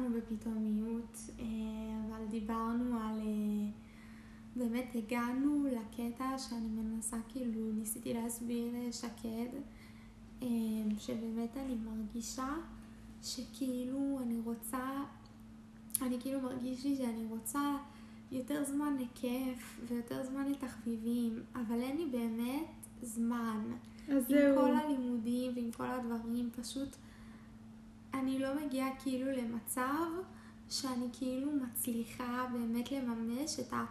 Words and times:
לנו 0.00 0.16
בפתאומיות, 0.16 1.30
אה, 1.38 1.44
אבל 2.08 2.26
דיברנו 2.30 2.98
על... 3.00 3.20
אה, 3.20 3.90
באמת 4.56 4.94
הגענו 4.94 5.66
לקטע 5.72 6.38
שאני 6.38 6.68
מנסה, 6.68 7.16
כאילו, 7.28 7.72
ניסיתי 7.72 8.14
להסביר 8.14 8.72
לשקד, 8.88 9.48
אה, 10.42 10.48
שבאמת 10.98 11.56
אני 11.56 11.74
מרגישה 11.74 12.54
שכאילו 13.22 14.18
אני 14.22 14.40
רוצה, 14.44 15.04
אני 16.02 16.20
כאילו 16.20 16.40
מרגיש 16.40 16.84
לי 16.84 16.96
שאני 16.96 17.24
רוצה 17.28 17.76
יותר 18.32 18.64
זמן 18.64 18.96
לכיף 19.00 19.80
ויותר 19.88 20.24
זמן 20.24 20.52
לתחביבים, 20.52 21.42
אבל 21.54 21.80
אין 21.80 21.96
לי 21.96 22.06
באמת 22.06 22.68
זמן. 23.02 23.60
אז 24.08 24.30
עם 24.30 24.38
זהו. 24.38 24.56
כל 24.56 24.74
הלימודים 24.74 25.52
ועם 25.54 25.72
כל 25.72 25.86
הדברים, 25.86 26.50
פשוט 26.56 26.96
אני 28.14 28.38
לא 28.38 28.48
מגיעה 28.66 28.88
כאילו 29.02 29.30
למצב 29.30 30.06
שאני 30.70 31.06
כאילו 31.12 31.50
מצליחה 31.52 32.46
באמת 32.52 32.92
לממש 32.92 33.60
את, 33.60 33.72
ה, 33.72 33.84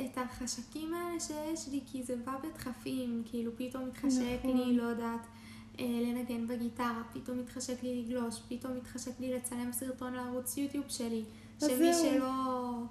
את 0.00 0.18
החשקים 0.18 0.94
האלה 0.94 1.20
שיש 1.20 1.68
לי, 1.68 1.80
כי 1.86 2.02
זה 2.02 2.16
בא 2.16 2.36
בדחפים, 2.38 3.22
כאילו 3.26 3.52
פתאום 3.56 3.88
מתחשק 3.88 4.38
נכון. 4.44 4.56
לי, 4.56 4.76
לא 4.76 4.82
יודעת, 4.82 5.26
אה, 5.80 5.84
לנגן 6.02 6.46
בגיטרה, 6.46 7.02
פתאום 7.12 7.38
מתחשק 7.38 7.82
לי 7.82 8.02
לגלוש, 8.02 8.42
פתאום 8.48 8.76
מתחשק 8.76 9.20
לי 9.20 9.34
לצלם 9.34 9.72
סרטון 9.72 10.14
לערוץ 10.14 10.56
יוטיוב 10.56 10.84
שלי, 10.88 11.24
שמי 11.60 11.94
זהו. 11.94 12.14
שלא... 12.14 12.82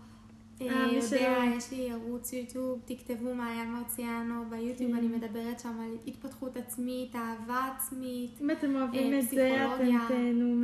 אה, 0.61 0.67
אה, 0.67 1.55
יש 1.57 1.71
לי 1.71 1.91
ערוץ 1.91 2.33
יוטיוב, 2.33 2.79
תכתבו 2.85 3.35
מעיין 3.35 3.71
מרציאנו, 3.71 4.43
ביוטיוב 4.49 4.91
כן. 4.91 4.97
אני 4.97 5.07
מדברת 5.07 5.59
שם 5.59 5.79
על 5.79 5.97
התפתחות 6.07 6.57
עצמית, 6.57 7.15
אהבה 7.15 7.69
עצמית, 7.75 8.31
אם 8.41 8.51
אתם 8.51 8.75
אוהבים 8.75 9.13
אה, 9.13 9.19
את 9.19 9.29
זה, 9.29 9.65
אתם. 9.75 10.07
תהנו 10.07 10.63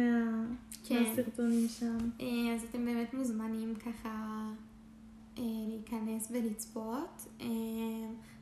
כן. 0.84 1.04
מהסרטונים 1.04 1.68
שם. 1.68 1.98
אז 2.56 2.64
אתם 2.70 2.86
באמת 2.86 3.14
מוזמנים 3.14 3.74
ככה 3.76 4.48
להיכנס 5.38 6.32
ולצפות. 6.32 7.28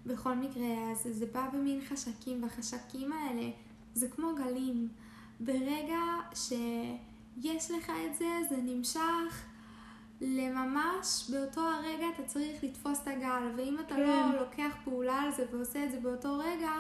בכל 0.06 0.36
מקרה, 0.36 0.92
אז 0.92 1.08
זה 1.12 1.26
בא 1.26 1.50
במין 1.54 1.82
חשקים, 1.82 2.44
והחשקים 2.44 3.12
האלה 3.12 3.50
זה 3.94 4.08
כמו 4.08 4.28
גלים. 4.36 4.88
ברגע 5.40 6.00
שיש 6.34 7.72
לך 7.72 7.92
את 8.06 8.16
זה, 8.16 8.26
זה 8.50 8.58
נמשך 8.64 9.49
לממש 10.22 11.30
באותו 11.30 11.62
הרגע 11.62 12.06
אתה 12.16 12.24
צריך 12.24 12.64
לתפוס 12.64 13.00
את 13.04 13.08
הגל, 13.08 13.52
ואם 13.56 13.78
אתה 13.80 13.96
כן. 13.96 14.02
לא 14.02 14.40
לוקח 14.40 14.76
פעולה 14.84 15.16
על 15.22 15.32
זה 15.32 15.46
ועושה 15.52 15.84
את 15.86 15.92
זה 15.92 16.00
באותו 16.00 16.38
רגע, 16.38 16.72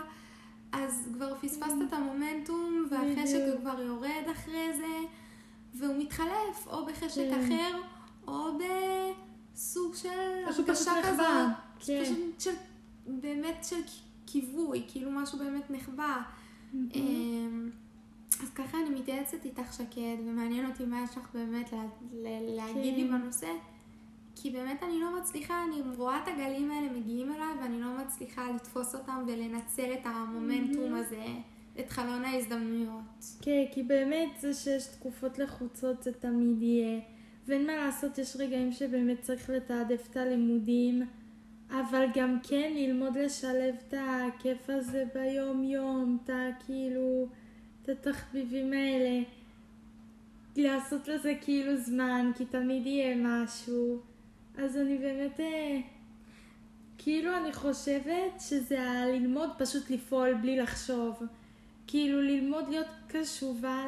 אז 0.71 1.09
כבר 1.13 1.35
פספסת 1.41 1.75
את 1.87 1.93
המומנטום, 1.93 2.87
והחשק. 2.89 3.39
כבר 3.61 3.81
יורד 3.81 4.25
אחרי 4.31 4.77
זה, 4.77 4.99
והוא 5.73 5.95
מתחלף, 5.97 6.67
או 6.67 6.85
בחשק 6.85 7.15
כן. 7.15 7.45
אחר, 7.45 7.81
או 8.27 8.57
בסוג 8.57 9.95
של 9.95 10.09
הרגשה 10.45 10.73
פשוט 10.73 10.87
כזאת. 11.03 11.25
כן. 11.79 12.03
פשוט 12.03 12.39
של, 12.39 12.51
באמת 13.07 13.63
של 13.63 13.81
כיווי, 14.25 14.83
כאילו 14.87 15.11
משהו 15.11 15.39
באמת 15.39 15.71
נחבא. 15.71 16.21
אמ, 16.73 17.69
אז 18.43 18.49
ככה 18.55 18.77
אני 18.77 18.88
מתייעצת 18.99 19.45
איתך 19.45 19.73
שקד, 19.73 20.15
ומעניין 20.25 20.65
אותי 20.65 20.85
מה 20.85 21.03
יש 21.03 21.17
לך 21.17 21.29
באמת 21.33 21.71
לה, 21.73 21.83
ל- 22.13 22.55
להגיד 22.55 22.95
לי 22.95 23.07
כן. 23.07 23.21
בנושא, 23.21 23.47
כי 24.35 24.49
באמת 24.51 24.83
אני 24.83 24.99
לא 24.99 25.19
מצליחה, 25.19 25.63
אני 25.63 25.95
רואה 25.97 26.23
את 26.23 26.27
הגלים 26.27 26.71
האלה 26.71 26.89
מגיעים 26.99 27.31
אליי, 27.31 27.47
ואני 27.61 27.81
לא 27.81 27.87
מצליחה 27.97 28.51
לתפוס 28.51 28.95
אותם 28.95 29.23
ולנצל 29.27 29.93
את 29.93 30.05
המומנטום 30.05 30.95
הזה, 30.95 31.25
את 31.79 31.89
חלון 31.89 32.25
ההזדמנויות. 32.25 33.25
כן, 33.41 33.63
כי 33.73 33.83
באמת 33.83 34.29
זה 34.39 34.53
שיש 34.53 34.87
תקופות 34.87 35.39
לחוצות 35.39 36.03
זה 36.03 36.13
תמיד 36.13 36.61
יהיה. 36.61 36.99
ואין 37.47 37.67
מה 37.67 37.75
לעשות, 37.75 38.17
יש 38.17 38.35
רגעים 38.39 38.71
שבאמת 38.71 39.21
צריך 39.21 39.49
לתעדף 39.49 40.07
את 40.11 40.17
הלימודים, 40.17 41.01
אבל 41.71 42.05
גם 42.15 42.37
כן 42.49 42.71
ללמוד 42.75 43.17
לשלב 43.17 43.75
את 43.87 43.93
הכיף 43.97 44.69
הזה 44.69 45.03
ביום-יום, 45.13 46.17
את 46.23 46.29
הכאילו, 46.33 47.27
התחביבים 47.89 48.73
האלה. 48.73 49.23
לעשות 50.55 51.07
לזה 51.07 51.33
כאילו 51.41 51.77
זמן, 51.77 52.31
כי 52.37 52.45
תמיד 52.45 52.87
יהיה 52.87 53.15
משהו. 53.17 53.99
אז 54.57 54.77
אני 54.77 54.97
באמת, 54.97 55.39
אה, 55.39 55.79
כאילו 56.97 57.37
אני 57.37 57.53
חושבת 57.53 58.39
שזה 58.39 58.89
הללמוד 58.89 59.49
פשוט 59.57 59.89
לפעול 59.89 60.33
בלי 60.33 60.57
לחשוב. 60.57 61.23
כאילו 61.87 62.21
ללמוד 62.21 62.69
להיות 62.69 62.87
קשובה 63.07 63.85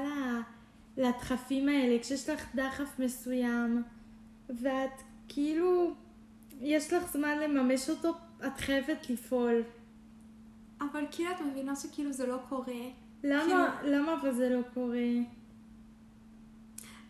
לדחפים 0.97 1.69
האלה, 1.69 1.99
כשיש 1.99 2.29
לך 2.29 2.55
דחף 2.55 2.99
מסוים, 2.99 3.83
ואת 4.49 5.01
כאילו, 5.27 5.93
יש 6.61 6.93
לך 6.93 7.11
זמן 7.13 7.39
לממש 7.39 7.89
אותו, 7.89 8.13
את 8.47 8.59
חייבת 8.59 9.09
לפעול. 9.09 9.63
אבל 10.81 11.05
כאילו 11.11 11.31
את 11.31 11.41
מבינה 11.51 11.75
שכאילו 11.75 12.13
זה 12.13 12.27
לא 12.27 12.37
קורה. 12.49 12.81
למה, 13.23 13.81
למה 13.85 14.13
אבל 14.21 14.31
זה 14.33 14.49
לא 14.49 14.61
קורה? 14.73 14.97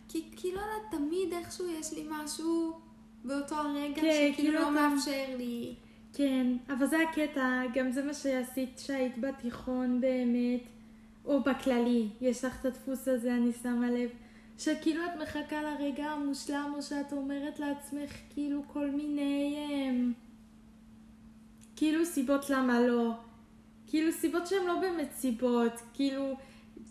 כי, 0.08 0.22
כי 0.36 0.52
לא 0.52 0.60
יודעת, 0.60 0.90
תמיד 0.90 1.32
איכשהו 1.32 1.66
יש 1.80 1.92
לי 1.92 2.04
משהו 2.10 2.72
באותו 3.24 3.54
הרגע 3.54 4.00
כן, 4.00 4.10
שכאילו 4.32 4.34
כאילו 4.36 4.52
לא 4.52 4.62
אתה- 4.62 4.70
מאפשר 4.94 5.24
לי. 5.38 5.74
כן, 6.14 6.46
אבל 6.68 6.86
זה 6.86 6.96
הקטע, 7.10 7.62
גם 7.74 7.90
זה 7.92 8.04
מה 8.04 8.14
שעשית 8.14 8.78
שהיית 8.78 9.18
בתיכון 9.18 10.00
באמת, 10.00 10.60
או 11.24 11.40
בכללי, 11.42 12.08
יש 12.20 12.44
לך 12.44 12.60
את 12.60 12.66
הדפוס 12.66 13.08
הזה, 13.08 13.34
אני 13.34 13.52
שמה 13.62 13.90
לב, 13.90 14.10
שכאילו 14.58 15.02
את 15.04 15.22
מחכה 15.22 15.62
לרגע 15.62 16.04
המושלם, 16.06 16.72
או 16.76 16.82
שאת 16.82 17.12
אומרת 17.12 17.58
לעצמך 17.60 18.10
כאילו 18.30 18.62
כל 18.72 18.90
מיני, 18.90 19.56
אמ, 19.90 20.12
כאילו 21.76 22.04
סיבות 22.04 22.50
למה 22.50 22.80
לא, 22.80 23.14
כאילו 23.92 24.12
סיבות 24.12 24.46
שהן 24.46 24.66
לא 24.66 24.74
באמת 24.80 25.12
סיבות, 25.12 25.72
כאילו 25.94 26.36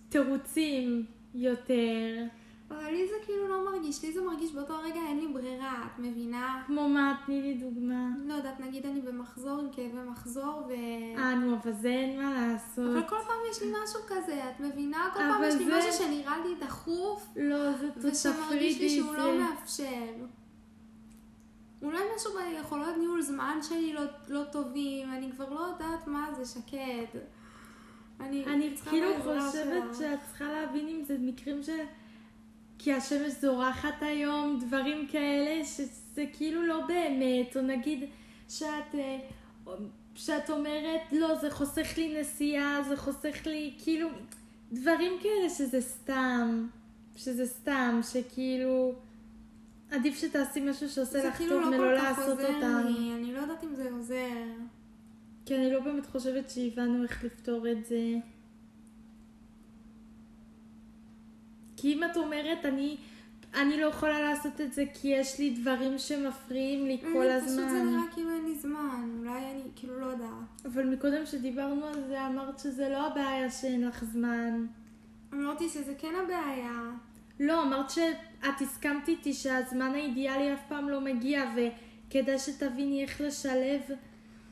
תירוצים 0.10 1.06
יותר, 1.36 2.24
אבל 2.70 2.86
לי 2.92 3.08
זה 3.08 3.14
כאילו 3.26 3.48
לא 3.48 3.66
מרגיש, 3.72 4.04
לי 4.04 4.12
זה 4.14 4.22
מרגיש 4.22 4.52
באותו 4.52 4.74
רגע 4.84 5.00
אין 5.10 5.20
לי 5.20 5.28
ברירה, 5.28 5.84
את 5.86 6.00
מבינה? 6.00 6.64
כמו 6.68 6.90
מה, 6.90 7.16
תני 7.26 7.42
לי 7.42 7.54
דוגמה. 7.54 8.08
לא 8.26 8.34
יודעת, 8.34 8.60
נגיד 8.60 8.86
אני 8.86 9.02
במחזור 9.02 9.60
עם 9.60 9.68
כאבי 9.72 10.10
מחזור 10.12 10.64
ו... 10.68 10.72
אה, 11.18 11.36
נו, 11.36 11.56
אבל 11.56 11.72
זה 11.74 11.88
אין 11.90 12.22
מה 12.22 12.48
לעשות. 12.48 12.92
אבל 12.98 13.08
כל 13.10 13.16
פעם 13.28 13.38
יש 13.52 13.62
לי 13.62 13.68
משהו 13.84 14.00
כזה, 14.08 14.42
את 14.50 14.60
מבינה? 14.60 15.10
כל 15.14 15.20
פעם 15.20 15.44
יש 15.48 15.56
לי 15.56 15.66
זה- 15.66 15.78
משהו 15.78 15.92
שנראה 15.94 16.36
לי 16.48 16.56
דחוף, 16.66 17.28
לא, 17.36 17.72
זה 17.72 17.88
ושמרגיש 17.96 18.26
לי 18.26 18.44
תפרידי 18.44 18.90
שהוא 18.90 19.16
לא 19.16 19.24
זה. 19.24 19.40
מאפשר. 19.44 20.14
אולי 21.82 22.00
משהו 22.16 22.32
ביכולות 22.34 22.98
ניהול 23.00 23.22
זמן 23.22 23.58
שלי 23.62 23.94
לא, 23.94 24.02
לא 24.28 24.44
טובים, 24.52 25.14
אני 25.14 25.32
כבר 25.32 25.50
לא 25.50 25.60
יודעת 25.60 26.08
מה 26.08 26.30
זה 26.38 26.46
שקד. 26.46 27.20
אני, 28.20 28.46
אני 28.46 28.76
כאילו 28.90 29.08
חושבת 29.18 29.54
שלך. 29.54 29.98
שאת 29.98 30.20
צריכה 30.28 30.46
להבין 30.52 30.88
אם 30.88 31.04
זה 31.04 31.18
מקרים 31.20 31.64
ש... 31.64 31.70
כי 32.84 32.94
השמש 32.94 33.34
זורחת 33.42 34.02
היום, 34.02 34.60
דברים 34.60 35.08
כאלה, 35.08 35.66
שזה 35.66 36.26
כאילו 36.34 36.64
לא 36.68 36.86
באמת, 36.88 37.58
או 37.58 37.62
נגיד 37.62 38.10
שאת, 38.50 38.96
אה, 38.96 39.18
שאת 40.16 40.50
אומרת, 40.50 41.02
לא, 41.12 41.36
זה 41.36 41.52
חוסך 41.52 41.98
לי 41.98 42.20
נסיעה, 42.20 42.84
זה 42.88 42.98
חוסך 42.98 43.46
לי, 43.46 43.74
כאילו, 43.84 44.10
דברים 44.72 45.12
כאלה 45.22 45.50
שזה 45.50 45.82
סתם, 45.82 46.68
שזה 47.16 47.46
סתם, 47.46 48.00
שכאילו, 48.12 48.94
עדיף 49.92 50.20
שתעשי 50.20 50.62
משהו 50.70 50.90
שעושה 50.90 51.22
זה 51.22 51.28
לך 51.28 51.38
כאילו 51.38 51.56
טוב 51.56 51.62
לא 51.62 51.78
מלא 51.78 51.78
כל 51.78 51.98
כך 51.98 52.18
לעשות 52.18 52.40
עוזר 52.40 52.56
אותם. 52.56 52.84
לי, 52.86 53.14
אני 53.16 53.34
לא 53.34 53.40
יודעת 53.40 53.64
אם 53.64 53.76
זה 53.76 53.92
עוזר. 53.92 54.44
כי 55.46 55.56
אני 55.56 55.74
לא 55.74 55.80
באמת 55.80 56.06
חושבת 56.06 56.50
שהבנו 56.50 57.04
איך 57.04 57.24
לפתור 57.24 57.72
את 57.72 57.86
זה. 57.86 58.16
כי 61.78 61.94
אם 61.94 62.04
את 62.04 62.18
אומרת, 62.18 62.66
אני, 62.66 62.98
אני 63.54 63.82
לא 63.82 63.86
יכולה 63.86 64.22
לעשות 64.22 64.62
את 64.62 64.74
זה 64.74 64.84
כי 64.94 65.08
יש 65.08 65.40
לי 65.40 65.50
דברים 65.50 65.98
שמפריעים 65.98 66.86
לי 66.86 66.98
כל 67.14 67.30
אני, 67.30 67.42
פשוט 67.42 67.56
זה 67.56 67.66
הזמן. 67.68 67.86
נראה 67.86 68.04
כאילו 68.14 68.30
אין 68.30 68.46
לי 68.46 68.56
זמן, 68.56 69.16
אולי 69.20 69.52
אני 69.52 69.64
כאילו 69.76 70.00
לא 70.00 70.06
יודעת. 70.06 70.66
אבל 70.66 70.86
מקודם 70.86 71.26
שדיברנו 71.26 71.86
על 71.86 72.08
זה, 72.08 72.28
אמרת 72.28 72.60
שזה 72.60 72.90
לא 72.90 73.08
הבעיה 73.08 73.52
שאין 73.52 73.88
לך 73.88 74.04
זמן. 74.04 74.66
אמרתי 75.34 75.70
שזה 75.70 75.94
כן 75.98 76.14
הבעיה. 76.24 76.92
לא, 77.42 77.64
אמרת 77.64 77.90
שאת 77.90 78.62
הסכמת 78.62 79.08
איתי 79.08 79.34
שהזמן 79.34 79.92
האידיאלי 79.94 80.54
אף 80.54 80.60
פעם 80.68 80.90
לא 80.90 81.02
מגיע, 81.02 81.44
וכדאי 81.56 82.40
שתביני 82.40 83.04
איך 83.04 83.22
לשלב 83.22 83.82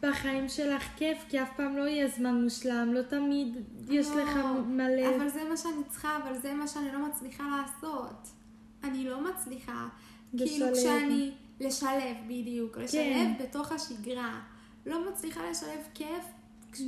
בחיים 0.02 0.50
שלך 0.50 0.84
כיף, 0.96 1.18
כי 1.30 1.42
אף 1.42 1.50
פעם 1.56 1.78
לא 1.78 1.84
יהיה 1.84 2.08
זמן 2.08 2.44
מושלם, 2.44 2.94
לא 2.94 3.02
תמיד 3.02 3.56
יש 3.90 4.08
לא, 4.08 4.24
לך 4.24 4.30
מלא. 4.68 5.16
אבל 5.16 5.30
זה 5.30 5.44
מה 5.50 5.58
שאני 5.58 5.84
צריכה, 5.88 6.18
אבל 6.24 6.38
זה 6.38 6.54
מה 6.54 6.68
שאני 6.68 6.92
לא 6.92 7.08
מצליחה 7.08 7.44
לעשות. 7.62 8.28
אני 8.84 9.10
לא 9.10 9.24
מצליחה. 9.24 9.88
כאילו 10.38 10.72
לשלב. 10.72 10.76
כשאני... 10.76 11.32
לשלב, 11.60 12.18
בדיוק. 12.28 12.78
לשלב 12.78 13.28
בתוך 13.40 13.72
השגרה. 13.72 14.40
לא 14.86 15.12
מצליחה 15.12 15.42
לשלב 15.52 15.80
כיף 15.94 16.24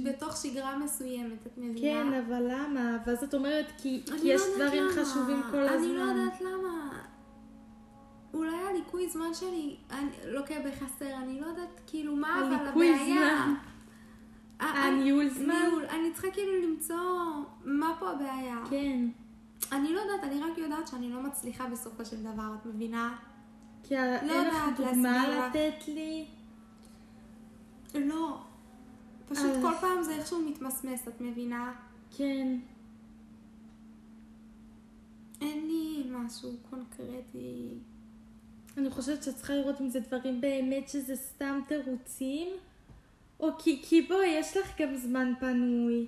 בתוך 0.04 0.38
שגרה 0.38 0.78
מסוימת, 0.78 1.48
את 1.48 1.58
מבינה? 1.58 1.80
כן, 1.82 2.14
אבל 2.14 2.44
למה? 2.52 2.98
ואז 3.06 3.24
את 3.24 3.34
אומרת, 3.34 3.66
כי, 3.78 4.04
אני 4.12 4.20
כי 4.20 4.28
לא 4.28 4.34
יש 4.34 4.42
דברים 4.56 4.84
למה. 4.84 4.92
חשובים 5.06 5.42
כל 5.52 5.58
הזמן. 5.60 5.78
אני 5.88 5.94
לא 5.98 6.02
יודעת 6.02 6.42
למה. 6.42 6.90
אולי 8.34 8.56
הליקוי 8.70 9.10
זמן 9.10 9.34
שלי 9.34 9.76
אני, 9.92 10.10
לוקה 10.28 10.54
בחסר, 10.66 11.16
אני 11.18 11.42
לא 11.42 11.46
יודעת 11.46 11.82
כאילו 11.88 12.16
מה 12.16 12.40
אבל 12.48 12.54
הליקוי 12.54 12.90
הבעיה. 12.96 13.06
זמן. 13.46 13.54
ה- 14.60 14.64
הניהול 14.88 15.30
זמן? 15.30 15.56
ניהול. 15.68 15.86
אני 15.86 16.12
צריכה 16.14 16.32
כאילו 16.32 16.52
למצוא 16.70 16.98
מה 17.66 17.96
פה 18.00 18.10
הבעיה. 18.12 18.58
כן. 18.70 19.06
אני 19.72 19.94
לא 19.94 20.00
יודעת, 20.00 20.24
אני 20.24 20.42
רק 20.42 20.58
יודעת 20.58 20.88
שאני 20.88 21.10
לא 21.10 21.22
מצליחה 21.24 21.68
בסופו 21.68 22.06
של 22.06 22.24
דבר, 22.24 22.56
את 22.62 22.66
מבינה? 22.66 23.16
כי 23.84 23.98
ה- 23.98 24.20
אין 24.22 24.48
לך 24.48 24.56
דוגמה. 24.78 25.28
לתת 25.30 25.88
לי? 25.88 26.26
לא. 27.96 28.38
פשוט 29.32 29.46
אז- 29.46 29.62
כל 29.62 29.74
פעם 29.82 30.04
זה 30.04 30.16
איכשהו 30.16 30.42
מתמסמס, 30.42 31.08
את 31.08 31.22
מבינה? 31.22 31.74
כן. 32.18 32.58
אין 35.42 35.68
לי 35.68 36.04
משהו 36.12 36.52
קונקרטי. 36.70 37.78
אני 38.78 38.90
חושבת 38.90 39.24
שאת 39.24 39.36
צריכה 39.36 39.54
לראות 39.54 39.82
אם 39.82 39.90
זה 39.90 40.00
דברים 40.00 40.42
באמת 40.42 40.90
שזה 40.90 41.16
סתם 41.16 41.60
תירוצים, 41.68 42.48
או 43.40 43.50
כי, 43.60 43.82
כי 43.84 44.02
בואי, 44.02 44.28
יש 44.28 44.58
לך 44.58 44.82
גם 44.82 44.96
זמן 44.96 45.34
פנוי. 45.40 46.08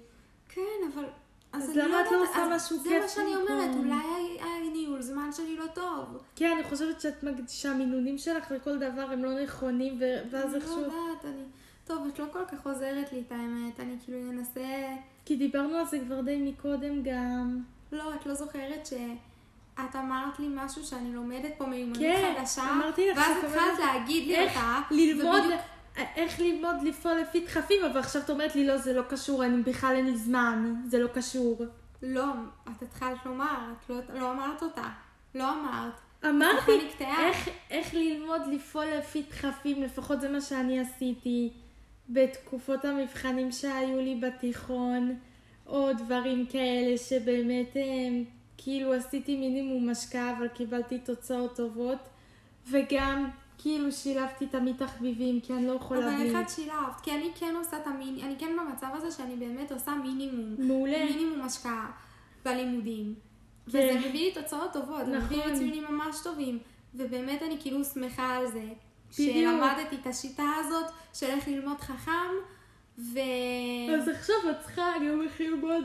כן, 0.49 0.61
אבל... 0.93 1.05
אז 1.53 1.69
אני 1.69 1.77
למה 1.77 2.01
את 2.01 2.05
לא 2.11 2.23
עושה 2.23 2.43
אז 2.43 2.63
משהו 2.65 2.77
זה 2.83 2.89
כיף 2.89 3.03
מה 3.03 3.09
שאני? 3.09 3.35
אומרת, 3.35 3.75
אולי 3.75 4.39
הניהול 4.39 5.01
זמן 5.01 5.29
שלי 5.31 5.57
לא 5.57 5.65
טוב. 5.73 6.17
כן, 6.35 6.51
אני 6.55 6.63
חושבת 6.63 7.01
שאת 7.01 7.23
מג... 7.23 7.41
שהמינונים 7.47 8.17
שלך 8.17 8.51
לכל 8.51 8.77
דבר 8.77 9.11
הם 9.11 9.23
לא 9.23 9.43
נכונים. 9.43 9.99
ואז 10.31 10.49
אני 10.49 10.55
איכשהו... 10.55 10.81
לא 10.81 10.87
יודעת, 10.87 11.25
אני... 11.25 11.43
טוב, 11.87 12.07
את 12.07 12.19
לא 12.19 12.25
כל 12.33 12.45
כך 12.51 12.65
עוזרת 12.67 13.11
לי 13.13 13.23
את 13.27 13.31
האמת, 13.31 13.79
אני 13.79 13.95
כאילו 14.05 14.31
אנסה... 14.31 14.61
כי 15.25 15.35
דיברנו 15.35 15.75
על 15.77 15.85
זה 15.85 15.99
כבר 15.99 16.21
די 16.21 16.37
מקודם 16.51 17.03
גם. 17.03 17.59
לא, 17.91 18.13
את 18.15 18.25
לא 18.25 18.33
זוכרת 18.33 18.85
שאת 18.85 19.95
אמרת 19.95 20.39
לי 20.39 20.47
משהו 20.49 20.83
שאני 20.83 21.13
לומדת 21.13 21.51
פה 21.57 21.65
מיומנות 21.65 21.97
כן, 21.97 22.33
חדשה, 22.39 22.71
אמרתי 22.71 23.09
לך 23.09 23.17
ואז 23.17 23.37
התחלת 23.43 23.79
להגיד 23.79 24.27
לי 24.27 24.35
איך 24.35 24.55
אותה, 24.57 24.81
ללמוד, 24.91 25.41
ובדיוק- 25.43 25.61
איך 26.15 26.39
ללמוד 26.39 26.75
לפעול 26.83 27.15
לפי 27.15 27.39
דחפים, 27.45 27.85
אבל 27.91 27.99
עכשיו 27.99 28.21
את 28.21 28.29
אומרת 28.29 28.55
לי 28.55 28.67
לא, 28.67 28.77
זה 28.77 28.93
לא 28.93 29.01
קשור, 29.01 29.45
אני 29.45 29.61
בכלל 29.63 29.95
אין 29.95 30.05
לי 30.05 30.17
זמן, 30.17 30.75
זה 30.87 30.99
לא 30.99 31.07
קשור. 31.07 31.61
לא, 32.03 32.25
את 32.63 32.81
התחלת 32.81 33.25
לומר, 33.25 33.71
את 33.71 33.89
לא, 33.89 33.95
לא 34.19 34.31
אמרת 34.31 34.63
אותה. 34.63 34.89
לא 35.35 35.51
אמרת. 35.51 35.93
אמרתי. 36.29 36.71
איך, 36.99 37.49
איך 37.71 37.93
ללמוד 37.93 38.41
לפעול 38.51 38.85
לפי 38.85 39.23
דחפים, 39.29 39.83
לפחות 39.83 40.21
זה 40.21 40.29
מה 40.29 40.41
שאני 40.41 40.79
עשיתי 40.79 41.53
בתקופות 42.09 42.85
המבחנים 42.85 43.51
שהיו 43.51 44.01
לי 44.01 44.15
בתיכון, 44.15 45.15
או 45.67 45.93
דברים 45.93 46.45
כאלה 46.45 46.97
שבאמת 46.97 47.75
הם, 47.75 48.23
כאילו 48.57 48.93
עשיתי 48.93 49.35
מינימום 49.35 49.89
השקעה 49.89 50.37
אבל 50.37 50.47
קיבלתי 50.47 50.99
תוצאות 50.99 51.55
טובות, 51.55 51.99
וגם 52.71 53.29
כאילו 53.57 53.91
שילבתי 53.91 54.47
תמיד 54.47 54.75
תחביבים 54.77 55.41
כי 55.41 55.53
אני 55.53 55.67
לא 55.67 55.71
יכולה 55.71 55.99
אבל 55.99 56.17
בלי. 56.17 56.29
איך 56.29 56.45
את 56.45 56.49
שילבת? 56.49 57.01
כי 57.03 57.11
אני 57.11 57.29
כן 57.35 57.55
עושה 57.57 57.77
את 57.77 57.87
המיני... 57.87 58.23
אני 58.23 58.35
כן 58.39 58.55
במצב 58.59 58.87
הזה 58.93 59.11
שאני 59.11 59.35
באמת 59.35 59.71
עושה 59.71 59.91
מינימום. 60.03 60.55
מעולה. 60.57 61.05
מינימום 61.05 61.41
השקעה 61.41 61.91
בלימודים. 62.45 63.15
כן. 63.15 63.69
וזה 63.69 63.99
מביא 63.99 64.25
לי 64.25 64.31
תוצאות 64.33 64.73
טובות. 64.73 65.05
זה 65.05 65.19
מביא 65.19 65.37
נכון. 65.37 65.51
לי 65.51 65.57
ציונים 65.57 65.83
ממש 65.89 66.15
טובים. 66.23 66.59
ובאמת 66.95 67.43
אני 67.43 67.57
כאילו 67.59 67.83
שמחה 67.83 68.35
על 68.35 68.47
זה. 68.51 68.63
בדיוק. 69.13 69.35
שלמדתי 69.35 69.95
את 70.01 70.07
השיטה 70.07 70.51
הזאת 70.59 70.85
של 71.13 71.25
איך 71.25 71.47
ללמוד 71.47 71.81
חכם. 71.81 72.31
ו... 72.97 73.19
אז 73.97 74.07
עכשיו 74.07 74.35
את 74.51 74.55
צריכה 74.61 74.91
גם 75.07 75.21
איך 75.21 75.41
ללמוד. 75.41 75.83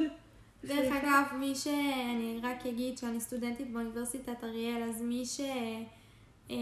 דרך 0.64 0.96
אגב, 0.96 1.24
מי 1.38 1.54
ש... 1.54 1.66
אני 1.66 2.40
רק 2.42 2.66
אגיד 2.66 2.98
שאני 2.98 3.20
סטודנטית 3.20 3.70
באוניברסיטת 3.70 4.44
אריאל, 4.44 4.82
אז 4.82 5.02
מי 5.02 5.26
ש... 5.26 5.40
אה, 6.50 6.56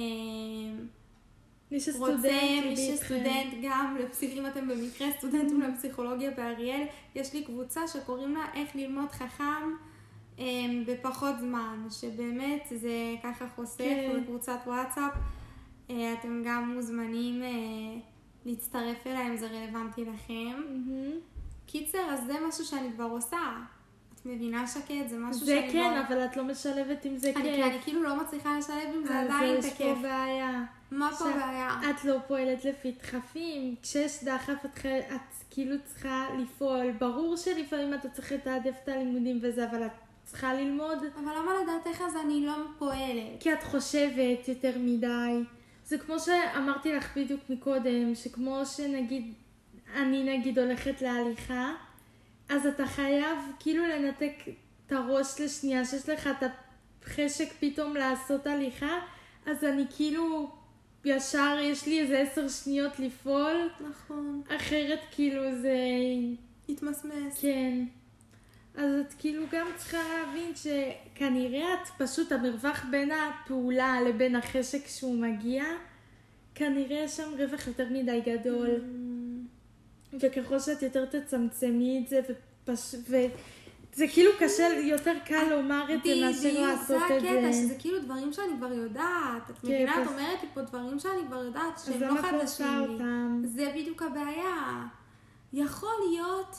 מי 1.70 1.78
רוצה, 1.78 1.92
שסטודנט, 1.92 2.24
מי 2.24 2.60
ליבי 2.60 2.80
איתכם. 2.80 2.96
שסטודנט 2.96 3.54
גם, 3.62 3.96
אם 4.22 4.46
אתם 4.46 4.68
במקרה 4.68 5.08
סטודנטים 5.18 5.60
לפסיכולוגיה 5.60 6.30
באריאל, 6.30 6.86
יש 7.14 7.34
לי 7.34 7.44
קבוצה 7.44 7.88
שקוראים 7.88 8.34
לה 8.34 8.44
איך 8.54 8.76
ללמוד 8.76 9.10
חכם 9.10 9.72
אמ, 10.38 10.84
בפחות 10.86 11.38
זמן, 11.40 11.86
שבאמת 11.90 12.66
זה 12.70 13.14
ככה 13.22 13.44
חוסך 13.54 13.78
כן. 13.78 14.20
בקבוצת 14.22 14.58
וואטסאפ. 14.66 15.12
אה, 15.90 16.12
אתם 16.12 16.42
גם 16.46 16.72
מוזמנים 16.74 17.42
אה, 17.42 17.48
להצטרף 18.46 19.06
אליה 19.06 19.26
אם 19.26 19.36
זה 19.36 19.46
רלוונטי 19.46 20.04
לכם. 20.04 20.62
מהמם. 20.68 21.12
קיצר, 21.66 21.98
אז 22.10 22.20
זה 22.26 22.34
משהו 22.48 22.64
שאני 22.64 22.92
כבר 22.94 23.04
עושה. 23.04 23.38
את 24.14 24.26
מבינה 24.26 24.66
שקט? 24.66 25.08
זה 25.08 25.18
משהו 25.18 25.46
זה 25.46 25.56
שאני 25.60 25.72
כן. 25.72 26.02
אבל 26.08 26.24
את 26.24 26.36
לא 26.36 26.44
משלבת 26.44 27.04
עם 27.04 27.16
זה 27.16 27.32
אני, 27.36 27.42
כיף. 27.42 27.66
אני 27.66 27.82
כאילו 27.82 28.02
לא 28.02 28.16
מצליחה 28.20 28.58
לשלב 28.58 28.94
עם 28.94 29.04
זה 29.06 29.18
אז 29.20 29.26
עדיין 29.26 29.56
יש 29.58 29.64
את 29.64 29.72
פה 29.72 29.84
הכיף. 29.84 30.02
בעיה. 30.02 30.64
מה 30.90 31.10
פה 31.18 31.24
הבעיה? 31.28 31.80
את 31.90 32.04
לא 32.04 32.16
פועלת 32.28 32.64
לפי 32.64 32.92
דחפים, 32.92 33.74
כשיש 33.82 34.24
דחף 34.24 34.64
את, 34.64 34.86
כאילו 35.50 35.76
צריכה 35.84 36.26
לפעול. 36.38 36.90
ברור 36.98 37.36
שלפעמים 37.36 37.94
אתה 37.94 38.08
צריך 38.08 38.32
לתעדף 38.32 38.74
את 38.84 38.88
הלימודים 38.88 39.38
וזה, 39.42 39.70
אבל 39.70 39.86
את 39.86 39.90
צריכה 40.24 40.54
ללמוד 40.54 40.98
אבל 41.14 41.32
למה 41.38 41.52
לדעתך 41.62 42.00
אז 42.00 42.16
אני 42.24 42.46
לא 42.46 42.56
פועלת? 42.78 43.40
כי 43.40 43.52
את 43.52 43.62
חושבת 43.62 44.48
יותר 44.48 44.72
מדי. 44.78 45.42
זה 45.86 45.98
כמו 45.98 46.20
שאמרתי 46.20 46.92
לך 46.92 47.16
בדיוק 47.16 47.40
מקודם, 47.48 48.14
שכמו 48.14 48.66
שנגיד, 48.66 49.34
אני 49.96 50.38
נגיד 50.38 50.58
הולכת 50.58 51.02
להליכה, 51.02 51.72
אז 52.48 52.66
אתה 52.66 52.86
חייב 52.86 53.38
כאילו 53.58 53.86
לנתק 53.86 54.32
את 54.86 54.92
הראש 54.92 55.40
לשנייה, 55.40 55.84
שיש 55.84 56.08
לך 56.08 56.26
את 56.26 56.50
החשק 57.02 57.52
פתאום 57.60 57.96
לעשות 57.96 58.46
הליכה, 58.46 58.98
אז 59.46 59.64
אני 59.64 59.84
כאילו, 59.96 60.50
ישר 61.04 61.58
יש 61.62 61.86
לי 61.86 62.00
איזה 62.00 62.18
עשר 62.18 62.48
שניות 62.48 62.98
לפעול, 62.98 63.70
נכון. 63.90 64.42
אחרת 64.56 65.00
כאילו 65.10 65.42
זה... 65.60 65.76
התמסמס. 66.68 67.40
כן. 67.40 67.84
אז 68.76 68.90
את 69.00 69.14
כאילו 69.18 69.42
גם 69.52 69.66
צריכה 69.76 69.98
להבין 70.08 70.52
שכנראה 70.54 71.74
את 71.74 71.88
פשוט 71.98 72.32
המרווח 72.32 72.84
בין 72.90 73.10
הפעולה 73.10 74.00
לבין 74.00 74.36
החשק 74.36 74.86
שהוא 74.86 75.18
מגיע, 75.18 75.64
כנראה 76.54 76.96
יש 77.04 77.16
שם 77.16 77.30
רווח 77.38 77.66
יותר 77.66 77.86
מדי 77.90 78.20
גדול. 78.26 78.68
וככל 80.20 80.58
שאת 80.60 80.82
יותר 80.82 81.04
תצמצמי 81.04 82.02
את 82.04 82.08
זה, 82.08 82.20
ופש... 82.64 82.94
וזה 83.08 84.04
כאילו 84.12 84.30
קשה, 84.38 84.68
יותר 84.82 85.12
קל 85.26 85.44
לומר 85.50 85.84
את 85.94 86.02
זה 86.04 86.14
מאשר 86.20 86.38
בדיוק, 86.38 86.54
זה 86.56 86.60
לעשות 86.60 86.96
את 86.96 87.16
הקטע, 87.16 87.42
זה. 87.42 87.52
שזה 87.52 87.74
כאילו 87.78 87.98
דברים 88.00 88.32
שאני 88.32 88.52
כבר 88.58 88.72
יודעת. 88.72 89.50
את 89.50 89.58
כן, 89.58 89.68
מבינה? 89.68 89.94
את 90.02 90.06
אז- 90.06 90.12
אומרת 90.12 90.42
לי 90.42 90.48
פה 90.54 90.62
דברים 90.62 90.98
שאני 90.98 91.20
כבר 91.26 91.44
יודעת, 91.44 91.80
שהם 91.86 92.00
לא 92.00 92.08
לא 92.14 92.22
חדשים 92.22 92.96
לי. 93.42 93.48
זה 93.48 93.72
בדיוק 93.76 94.02
הבעיה. 94.02 94.86
יכול 95.52 95.92
להיות 96.10 96.56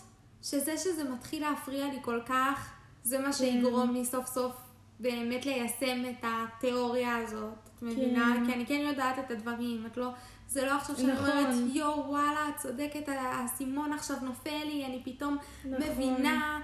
שזה 0.50 0.78
שזה 0.78 1.04
מתחיל 1.04 1.50
להפריע 1.50 1.86
לי 1.86 1.98
כל 2.02 2.20
כך, 2.26 2.70
זה 3.04 3.20
מה 3.20 3.34
שיגרום 3.34 3.94
לי 3.94 4.06
סוף 4.06 4.26
סוף 4.28 4.54
באמת 5.00 5.46
ליישם 5.46 6.10
את 6.10 6.24
התיאוריה 6.24 7.18
הזאת. 7.18 7.54
את 7.78 7.82
מבינה? 7.82 8.34
כן. 8.36 8.46
כי 8.46 8.54
אני 8.54 8.66
כן 8.66 8.82
יודעת 8.90 9.20
את 9.20 9.32
הדברים. 9.32 9.86
את 9.86 9.98
לא... 9.98 10.10
זה 10.50 10.66
לא 10.66 10.72
עכשיו 10.72 10.96
שאני 10.98 11.14
נכון. 11.14 11.30
אומרת, 11.30 11.56
יואו, 11.74 12.10
וואלה, 12.10 12.50
את 12.50 12.58
צודקת, 12.58 13.10
האסימון 13.10 13.94
עכשיו 13.94 14.18
נופל 14.22 14.64
לי, 14.66 14.86
אני 14.86 15.02
פתאום 15.06 15.38
נכון. 15.66 15.90
מבינה 15.92 16.60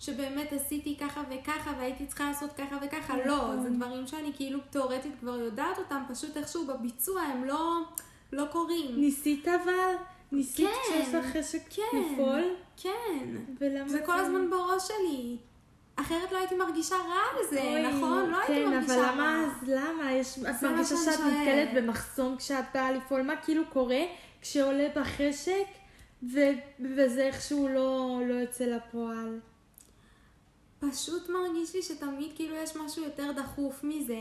שבאמת 0.00 0.52
עשיתי 0.52 0.96
ככה 1.00 1.22
וככה 1.30 1.72
והייתי 1.78 2.06
צריכה 2.06 2.24
לעשות 2.24 2.52
ככה 2.52 2.76
וככה. 2.82 3.16
לא, 3.26 3.36
נכון. 3.36 3.62
זה 3.62 3.70
דברים 3.70 4.06
שאני 4.06 4.32
כאילו 4.36 4.60
תאורטית 4.70 5.12
כבר 5.20 5.36
יודעת 5.38 5.78
אותם, 5.78 6.02
פשוט 6.08 6.36
איכשהו 6.36 6.66
בביצוע 6.66 7.22
הם 7.22 7.44
לא, 7.44 7.80
לא 8.32 8.44
קורים. 8.52 9.00
ניסית 9.00 9.48
אבל? 9.48 9.94
ניסית 10.32 10.66
כן, 10.68 10.72
כשיש 11.02 11.14
לך 11.14 11.36
חשק 11.36 11.60
כן. 11.70 11.82
לפעול? 12.12 12.54
כן. 12.76 13.28
ולמה 13.60 13.88
זה 13.88 14.02
כל 14.06 14.18
הזמן 14.18 14.50
בראש 14.50 14.88
שלי. 14.88 15.36
אחרת 15.96 16.32
לא 16.32 16.38
הייתי 16.38 16.54
מרגישה 16.54 16.96
רע 16.96 17.20
על 17.38 17.46
זה, 17.50 17.60
אוי, 17.62 17.82
נכון? 17.92 18.30
לא 18.30 18.36
הייתי 18.38 18.52
כן, 18.64 18.70
מרגישה 18.70 18.94
אבל 18.94 19.02
רע. 19.04 19.12
למה 19.12 19.44
אז 19.46 19.68
למה? 19.68 20.12
יש, 20.12 20.38
את 20.38 20.58
זה 20.60 20.68
מרגישה 20.70 20.96
שאת. 20.96 21.20
נתקלת 21.20 21.68
במחסום 21.74 22.36
כשאת 22.36 22.64
באה 22.74 22.92
לפעול? 22.92 23.22
מה 23.22 23.36
כאילו 23.36 23.62
קורה 23.72 24.00
כשעולה 24.42 24.88
בחשק 24.96 25.66
ו- 26.32 26.40
וזה 26.96 27.22
איכשהו 27.26 27.68
לא, 27.68 28.20
לא 28.28 28.34
יוצא 28.34 28.64
לפועל? 28.64 29.40
פשוט 30.80 31.28
מרגיש 31.28 31.74
לי 31.74 31.82
שתמיד 31.82 32.32
כאילו 32.34 32.56
יש 32.56 32.76
משהו 32.76 33.04
יותר 33.04 33.32
דחוף 33.32 33.84
מזה. 33.84 34.20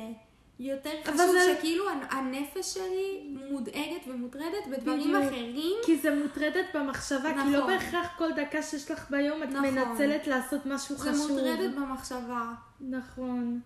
יותר 0.59 0.89
חשוב 1.05 1.17
זה- 1.31 1.55
שכאילו 1.57 1.89
הנ- 1.89 2.05
הנפש 2.12 2.74
שלי 2.74 3.27
מודאגת 3.51 4.07
ומוטרדת 4.07 4.67
בדברים 4.71 5.00
בדיוק. 5.13 5.24
אחרים. 5.24 5.75
כי 5.85 5.97
זה 5.97 6.15
מוטרדת 6.15 6.65
במחשבה, 6.75 7.33
כי 7.43 7.51
לא 7.51 7.59
נכון. 7.59 7.74
בהכרח 7.74 8.07
כל 8.17 8.29
דקה 8.35 8.62
שיש 8.62 8.91
לך 8.91 9.12
ביום 9.12 9.43
את 9.43 9.47
נכון. 9.50 9.69
מנצלת 9.69 10.27
לעשות 10.27 10.65
משהו 10.65 10.95
זה 10.95 11.12
חשוב. 11.12 11.31
מוטרדת 11.31 11.75
במחשבה. 11.75 12.53
נכון. 12.81 13.59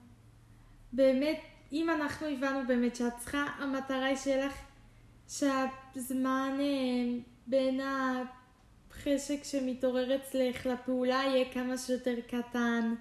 באמת, 0.94 1.40
אם 1.72 1.90
אנחנו 1.90 2.28
הבנו 2.28 2.60
באמת 2.68 2.96
שאת 2.96 3.14
צריכה, 3.18 3.46
המטרה 3.60 4.06
היא 4.06 4.16
שיהיה 4.18 4.46
לך, 4.46 4.54
שהזמן 5.28 6.58
אה, 6.60 7.22
בין 7.48 7.80
חשק 9.04 9.44
שמתעורר 9.44 10.16
אצלך 10.16 10.66
לפעולה 10.66 11.22
יהיה 11.26 11.46
כמה 11.54 11.78
שיותר 11.78 12.16
קטן. 12.28 12.94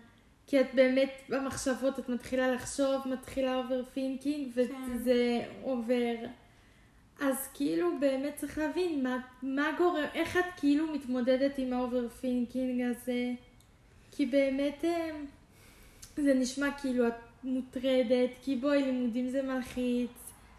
כי 0.48 0.60
את 0.60 0.74
באמת, 0.74 1.10
במחשבות 1.28 1.98
את 1.98 2.08
מתחילה 2.08 2.50
לחשוב, 2.50 3.08
מתחילה 3.08 3.56
overthinking, 3.56 4.54
כן. 4.54 4.62
וזה 4.86 5.44
עובר. 5.62 6.14
אז 7.20 7.48
כאילו 7.54 8.00
באמת 8.00 8.36
צריך 8.36 8.58
להבין 8.58 9.02
מה, 9.02 9.18
מה 9.42 9.70
גורם, 9.78 10.04
איך 10.14 10.36
את 10.36 10.44
כאילו 10.56 10.86
מתמודדת 10.86 11.58
עם 11.58 11.72
ה 11.72 11.81
overthinking 11.81 12.82
הזה. 12.82 13.32
כי 14.10 14.26
באמת 14.26 14.84
אה, 14.84 15.10
זה 16.16 16.34
נשמע 16.34 16.70
כאילו 16.80 17.08
את 17.08 17.14
מוטרדת, 17.44 18.30
כי 18.42 18.56
בואי, 18.56 18.82
לימודים 18.82 19.28
זה 19.28 19.42
מלחיץ, 19.42 20.10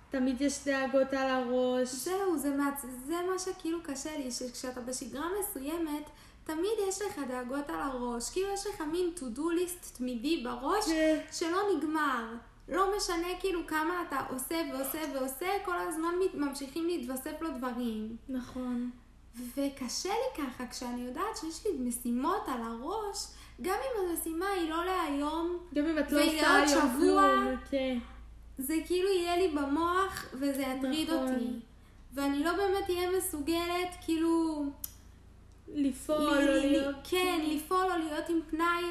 תמיד 0.10 0.41
יש 0.41 0.65
דאגות 0.65 1.13
על 1.13 1.29
הראש. 1.29 1.89
זהו, 1.89 2.38
זה, 2.38 2.55
מעצ... 2.55 2.86
זה 3.05 3.15
מה 3.31 3.39
שכאילו 3.39 3.79
קשה 3.84 4.17
לי, 4.17 4.31
שכשאתה 4.31 4.81
בשגרה 4.81 5.25
מסוימת, 5.39 6.03
תמיד 6.50 6.88
יש 6.88 7.01
לך 7.01 7.20
דאגות 7.27 7.70
על 7.70 7.79
הראש. 7.79 8.29
כאילו 8.29 8.48
יש 8.53 8.68
לך 8.68 8.82
מין 8.91 9.12
to 9.18 9.38
do 9.38 9.39
list 9.39 9.98
תמידי 9.98 10.44
בראש, 10.44 10.86
כן. 10.86 11.20
שלא 11.32 11.60
נגמר. 11.75 12.25
לא 12.70 12.98
משנה 12.98 13.27
כאילו 13.39 13.68
כמה 13.68 14.03
אתה 14.08 14.20
עושה 14.29 14.62
ועושה 14.74 15.00
ועושה, 15.13 15.48
כל 15.65 15.77
הזמן 15.77 16.13
ממשיכים 16.34 16.88
להתווסף 16.88 17.41
לו 17.41 17.50
דברים. 17.58 18.18
נכון. 18.29 18.89
וקשה 19.56 20.10
לי 20.10 20.44
ככה 20.44 20.68
כשאני 20.68 21.01
יודעת 21.01 21.38
שיש 21.41 21.65
לי 21.65 21.72
משימות 21.79 22.44
על 22.48 22.62
הראש, 22.62 23.27
גם 23.62 23.75
אם 23.75 24.10
המשימה 24.10 24.50
היא 24.50 24.70
לא 24.70 24.86
להיום, 24.86 25.58
גם 25.74 25.86
אם 25.86 26.00
את 26.00 26.12
לא 26.12 26.24
עושה 26.24 26.56
היום 26.56 26.68
שבוע, 26.68 27.29
כלום, 27.32 27.56
כן. 27.70 27.98
זה 28.58 28.75
כאילו 28.86 29.10
יהיה 29.10 29.38
לי 29.38 29.48
במוח 29.48 30.25
וזה 30.34 30.62
יטריד 30.62 31.10
נכון. 31.10 31.34
אותי. 31.34 31.46
ואני 32.13 32.44
לא 32.44 32.51
באמת 32.53 32.89
אהיה 32.89 33.12
מסוגלת 33.18 33.96
כאילו... 34.06 34.65
לפעול 35.73 36.27
או 36.49 36.53
לי- 36.53 36.69
להיות... 36.69 36.95
כן, 37.09 37.41
לפעול 37.51 37.91
או 37.91 37.97
להיות 37.97 38.29
עם 38.29 38.39
פנאי 38.49 38.83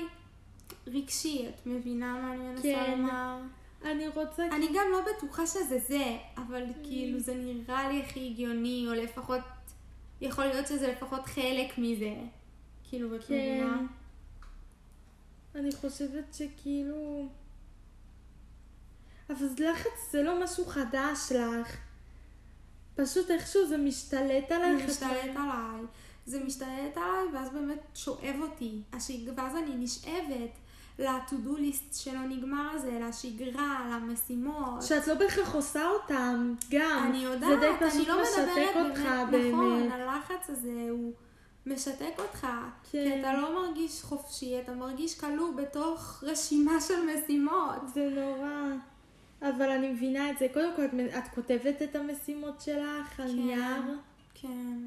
רגשי. 0.86 1.48
את 1.48 1.66
מבינה 1.66 2.12
מה 2.12 2.32
אני 2.32 2.42
מנסה 2.42 2.62
כן. 2.62 2.90
לומר? 2.98 3.38
אני 3.84 4.08
רוצה... 4.08 4.46
אני 4.52 4.66
גם 4.74 4.86
לא 4.92 5.00
בטוחה 5.16 5.46
שזה 5.46 5.78
זה, 5.88 6.16
אבל 6.36 6.64
כאילו 6.82 7.20
זה 7.20 7.34
נראה 7.34 7.88
לי 7.88 8.02
הכי 8.02 8.26
הגיוני, 8.26 8.84
או 8.88 8.94
לפחות, 8.94 9.40
יכול 10.20 10.44
להיות 10.44 10.66
שזה 10.66 10.88
לפחות 10.92 11.26
חלק 11.26 11.78
מזה. 11.78 12.14
כאילו, 12.88 13.16
את 13.16 13.24
כן. 13.24 13.34
מבינה? 13.34 13.80
אני 15.54 15.72
חושבת 15.72 16.34
שכאילו... 16.34 17.28
אבל 19.30 19.46
לחץ 19.58 20.10
זה 20.10 20.22
לא 20.22 20.44
משהו 20.44 20.64
חדש 20.66 21.32
לך. 21.34 21.76
פשוט 22.96 23.30
איכשהו 23.30 23.66
זה 23.66 23.76
משתלט 23.76 24.48
זה 24.48 24.56
עלייך. 24.56 24.90
משתלט 24.90 25.36
עליי. 25.36 25.82
זה 26.28 26.44
משתלט 26.44 26.96
עליי, 26.96 27.24
ואז 27.32 27.50
באמת 27.50 27.78
שואב 27.94 28.36
אותי. 28.40 28.82
השג... 28.92 29.32
ואז 29.36 29.56
אני 29.56 29.76
נשאבת 29.76 30.58
ל-to-do 30.98 31.58
list 31.58 31.94
שלא 31.94 32.20
נגמר 32.20 32.70
הזה, 32.74 33.00
לשגרה, 33.08 33.90
למשימות. 33.92 34.82
שאת 34.82 35.06
לא 35.06 35.14
בהכרח 35.14 35.54
עושה 35.54 35.88
אותם, 35.90 36.54
גם. 36.70 37.06
אני 37.08 37.18
יודעת, 37.18 37.50
זה 37.50 37.56
די 37.56 37.68
אני 37.68 37.90
פשוט 37.90 38.08
לא 38.08 38.22
משתק 38.22 38.76
אותך 38.76 39.00
באמת, 39.30 39.54
נכון, 39.54 39.80
באמת. 39.80 39.92
הלחץ 39.92 40.50
הזה 40.50 40.86
הוא 40.90 41.12
משתק 41.66 42.12
אותך. 42.18 42.40
כן. 42.40 42.50
כי 42.90 43.20
אתה 43.20 43.32
לא 43.32 43.54
מרגיש 43.54 44.02
חופשי, 44.02 44.60
אתה 44.60 44.72
מרגיש 44.72 45.20
כלוא 45.20 45.54
בתוך 45.56 46.24
רשימה 46.26 46.80
של 46.80 46.94
משימות. 47.06 47.88
זה 47.94 48.08
נורא. 48.14 48.74
אבל 49.42 49.70
אני 49.70 49.92
מבינה 49.92 50.30
את 50.30 50.38
זה. 50.38 50.46
קודם 50.54 50.70
כל, 50.76 50.84
את, 50.84 50.90
את 51.18 51.34
כותבת 51.34 51.82
את 51.82 51.96
המשימות 51.96 52.60
שלך 52.60 53.20
על 53.20 53.28
כן. 53.28 53.36
נייר? 53.36 53.98
כן. 54.34 54.78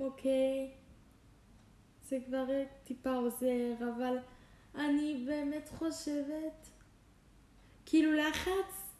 אוקיי. 0.00 0.70
זה 2.08 2.18
כבר 2.26 2.44
טיפה 2.84 3.12
עוזר, 3.12 3.74
אבל 3.78 4.16
אני 4.74 5.24
באמת 5.26 5.68
חושבת, 5.68 6.68
כאילו 7.86 8.12
לחץ 8.12 8.94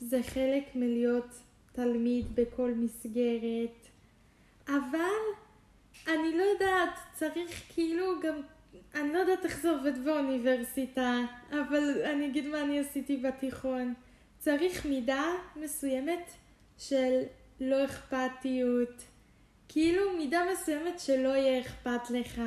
זה 0.00 0.22
חלק 0.22 0.64
מלהיות 0.74 1.42
תלמיד 1.72 2.26
בכל 2.34 2.72
מסגרת, 2.76 3.86
אבל 4.66 5.22
אני 6.06 6.38
לא 6.38 6.42
יודעת, 6.42 6.98
צריך 7.14 7.62
כאילו 7.74 8.20
גם, 8.22 8.40
אני 8.94 9.12
לא 9.12 9.18
יודעת 9.18 9.44
איך 9.44 9.60
זה 9.60 9.70
עובד 9.70 10.04
באוניברסיטה, 10.04 11.20
אבל 11.50 12.02
אני 12.04 12.26
אגיד 12.26 12.46
מה 12.46 12.62
אני 12.62 12.78
עשיתי 12.78 13.16
בתיכון. 13.16 13.94
צריך 14.38 14.86
מידה 14.86 15.24
מסוימת 15.56 16.30
של 16.78 17.22
לא 17.60 17.84
אכפתיות. 17.84 19.02
כאילו 19.68 20.12
מידה 20.18 20.42
מסוימת 20.52 21.00
שלא 21.00 21.28
יהיה 21.28 21.60
אכפת 21.60 22.10
לך. 22.10 22.40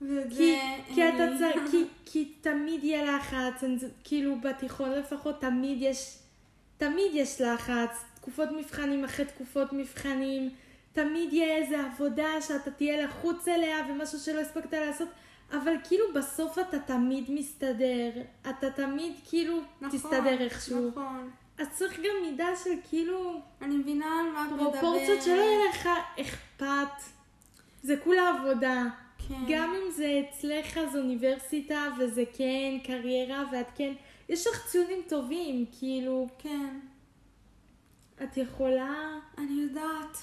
וזה... 0.00 0.28
כי, 0.36 0.56
כי 0.94 1.08
אתה 1.08 1.26
צריך, 1.38 1.70
כי, 1.70 1.84
כי 2.10 2.32
תמיד 2.40 2.84
יהיה 2.84 3.16
לחץ, 3.16 3.64
כאילו 4.04 4.40
בתיכון 4.40 4.90
לפחות 4.90 5.40
תמיד 5.40 5.78
יש, 5.80 6.18
תמיד 6.76 7.10
יש 7.14 7.40
לחץ, 7.40 8.04
תקופות 8.14 8.48
מבחנים 8.52 9.04
אחרי 9.04 9.24
תקופות 9.24 9.72
מבחנים, 9.72 10.50
תמיד 10.92 11.32
יהיה 11.32 11.56
איזה 11.56 11.76
עבודה 11.86 12.40
שאתה 12.40 12.70
תהיה 12.70 13.04
לחוץ 13.04 13.48
אליה 13.48 13.76
ומשהו 13.90 14.18
שלא 14.18 14.40
הספקת 14.40 14.72
לעשות, 14.72 15.08
אבל 15.52 15.74
כאילו 15.84 16.04
בסוף 16.14 16.58
אתה 16.58 16.78
תמיד 16.78 17.24
מסתדר, 17.28 18.10
אתה 18.50 18.70
תמיד 18.70 19.12
כאילו 19.28 19.60
נכון, 19.80 19.98
תסתדר 19.98 20.40
איכשהו. 20.40 20.88
נכון. 20.88 21.30
אז 21.58 21.66
צריך 21.72 22.00
גם 22.00 22.30
מידה 22.30 22.48
של 22.64 22.70
כאילו 22.88 23.40
אני 23.62 23.76
מבינה 23.76 24.20
על 24.20 24.32
מה 24.32 24.46
את 24.46 24.52
מדברת. 24.52 24.72
פרופורציות 24.72 25.22
שלא 25.22 25.34
יהיה 25.34 25.70
לך 25.70 25.88
אכפת. 26.20 27.02
זה 27.82 27.96
כולה 28.04 28.28
עבודה. 28.28 28.84
כן. 29.28 29.34
גם 29.48 29.74
אם 29.74 29.90
זה 29.90 30.22
אצלך 30.28 30.78
אז 30.78 30.96
אוניברסיטה 30.96 31.88
וזה 31.98 32.24
כן 32.36 32.78
קריירה 32.84 33.44
ואת 33.52 33.66
כן, 33.74 33.92
יש 34.28 34.46
לך 34.46 34.66
ציונים 34.66 35.02
טובים, 35.08 35.64
כאילו, 35.78 36.28
כן. 36.38 36.78
את 38.22 38.36
יכולה, 38.36 39.18
אני 39.38 39.62
יודעת. 39.62 40.18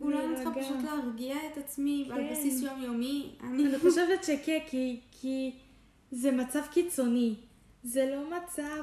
אולי 0.00 0.24
אני 0.24 0.36
צריכה. 0.36 0.60
פשוט 0.60 0.84
להרגיע 0.84 1.36
את 1.52 1.58
עצמי 1.58 2.08
על 2.10 2.16
כן. 2.16 2.32
בסיס 2.32 2.62
יומיומי. 2.62 3.30
אני... 3.40 3.66
אני 3.66 3.78
חושבת 3.78 4.24
שכן, 4.24 4.58
כי, 4.66 5.00
כי 5.20 5.52
זה 6.10 6.32
מצב 6.32 6.62
קיצוני. 6.72 7.34
זה 7.82 8.16
לא 8.16 8.36
מצב 8.36 8.82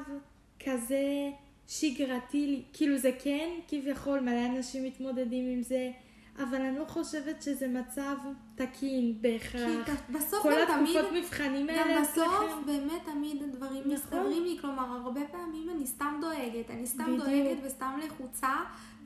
כזה 0.66 1.30
שגרתי, 1.68 2.62
כאילו 2.72 2.96
זה 2.98 3.10
כן, 3.22 3.48
כביכול 3.68 4.20
מלא 4.20 4.46
אנשים 4.46 4.84
מתמודדים 4.84 5.44
עם 5.56 5.62
זה, 5.62 5.90
אבל 6.38 6.54
אני 6.60 6.78
לא 6.78 6.84
חושבת 6.84 7.42
שזה 7.42 7.68
מצב 7.68 8.16
תקין 8.54 8.70
כי 8.80 9.14
בהכרח. 9.20 9.88
ת- 9.90 10.10
בסוף 10.10 10.42
כל 10.42 10.52
גם 10.60 10.66
תמיד... 10.78 10.96
התקופות 10.96 11.16
מבחנים 11.18 11.68
האלה 11.68 11.96
גם 11.96 12.02
בסוף 12.02 12.18
אצלכם. 12.44 12.66
באמת 12.66 13.02
תמיד 13.04 13.42
הדברים 13.42 13.80
נכון. 13.80 13.92
מסתדרים 13.94 14.44
לי, 14.44 14.58
כלומר 14.60 14.82
הרבה 15.02 15.20
פעמים 15.32 15.70
אני 15.70 15.86
סתם 15.86 16.18
דואגת, 16.20 16.70
אני 16.70 16.86
סתם 16.86 17.04
בדיוק. 17.04 17.18
דואגת 17.24 17.58
וסתם 17.62 17.98
לחוצה, 18.06 18.54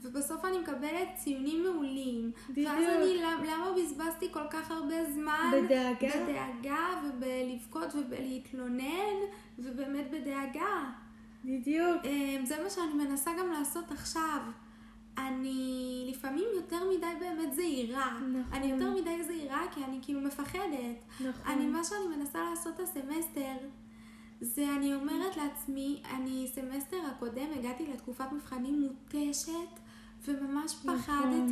ובסוף 0.03 0.45
אני 0.45 0.59
מקבלת 0.59 1.09
ציונים 1.17 1.63
מעולים. 1.63 2.31
בדיוק. 2.51 2.69
ואז 2.69 2.85
אני, 2.85 3.17
למ- 3.17 3.45
למה 3.45 3.67
בזבזתי 3.77 4.27
כל 4.33 4.47
כך 4.51 4.71
הרבה 4.71 5.13
זמן? 5.13 5.51
בדאגה. 5.53 6.09
בדאגה 6.25 6.87
ובלבכות 7.05 7.95
ובלהתלונן, 7.95 9.17
ובאמת 9.59 10.11
בדאגה. 10.11 10.91
בדיוק. 11.45 12.05
אמ, 12.05 12.47
זה 12.47 12.63
מה 12.63 12.71
שאני 12.71 13.05
מנסה 13.05 13.31
גם 13.39 13.53
לעשות 13.53 13.91
עכשיו. 13.91 14.41
אני 15.19 16.07
לפעמים 16.11 16.45
יותר 16.55 16.91
מדי 16.97 17.07
באמת 17.21 17.55
זהירה. 17.55 18.19
נכון. 18.21 18.53
אני 18.53 18.67
יותר 18.67 18.95
מדי 18.95 19.25
זהירה 19.25 19.61
כי 19.75 19.85
אני 19.85 19.99
כאילו 20.03 20.21
מפחדת. 20.21 20.97
נכון. 21.21 21.53
אני, 21.53 21.67
מה 21.67 21.85
שאני 21.85 22.17
מנסה 22.17 22.39
לעשות 22.51 22.81
הסמסטר, 22.81 23.57
זה 24.41 24.65
אני 24.77 24.95
אומרת 24.95 25.37
לעצמי, 25.37 26.03
אני 26.15 26.51
סמסטר 26.55 26.97
הקודם 27.11 27.47
הגעתי 27.59 27.87
לתקופת 27.87 28.33
מבחנים 28.33 28.81
מותשת, 28.81 29.81
וממש 30.25 30.77
נכון. 30.85 31.49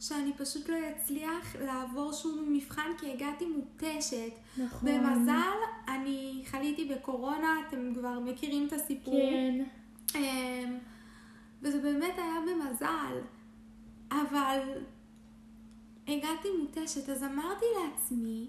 שאני 0.00 0.32
פשוט 0.36 0.68
לא 0.68 0.76
אצליח 0.90 1.56
לעבור 1.56 2.12
שום 2.12 2.52
מבחן 2.52 2.90
כי 2.98 3.12
הגעתי 3.12 3.46
מותשת. 3.46 4.32
נכון. 4.58 4.88
במזל, 4.88 5.56
אני 5.88 6.42
חליתי 6.46 6.84
בקורונה, 6.84 7.56
אתם 7.68 7.94
כבר 7.94 8.20
מכירים 8.20 8.66
את 8.66 8.72
הסיפור. 8.72 9.14
כן. 9.14 9.64
אמ, 10.14 10.78
וזה 11.62 11.78
באמת 11.78 12.14
היה 12.18 12.40
במזל, 12.46 13.20
אבל 14.10 14.60
הגעתי 16.08 16.48
מותשת, 16.60 17.08
אז 17.08 17.22
אמרתי 17.22 17.64
לעצמי, 17.82 18.46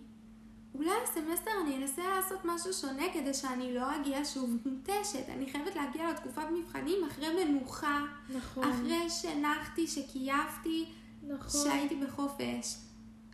אולי 0.76 0.92
הסמסטר 1.04 1.52
אני 1.64 1.78
אנסה 1.78 2.02
לעשות 2.16 2.40
משהו 2.46 2.74
שונה 2.74 3.04
כדי 3.14 3.34
שאני 3.34 3.74
לא 3.74 3.96
אגיע 3.96 4.26
שוב 4.26 4.58
מותשת. 4.66 5.30
אני 5.30 5.52
חייבת 5.52 5.76
להגיע 5.76 6.12
לתקופת 6.12 6.46
מבחנים 6.54 7.04
אחרי 7.08 7.46
מנוחה, 7.46 8.02
נכון. 8.38 8.64
אחרי 8.64 9.10
שהנחתי, 9.10 9.88
שקייפתי, 9.88 10.86
נכון. 11.28 11.62
שהייתי 11.64 11.96
בחופש. 11.96 12.76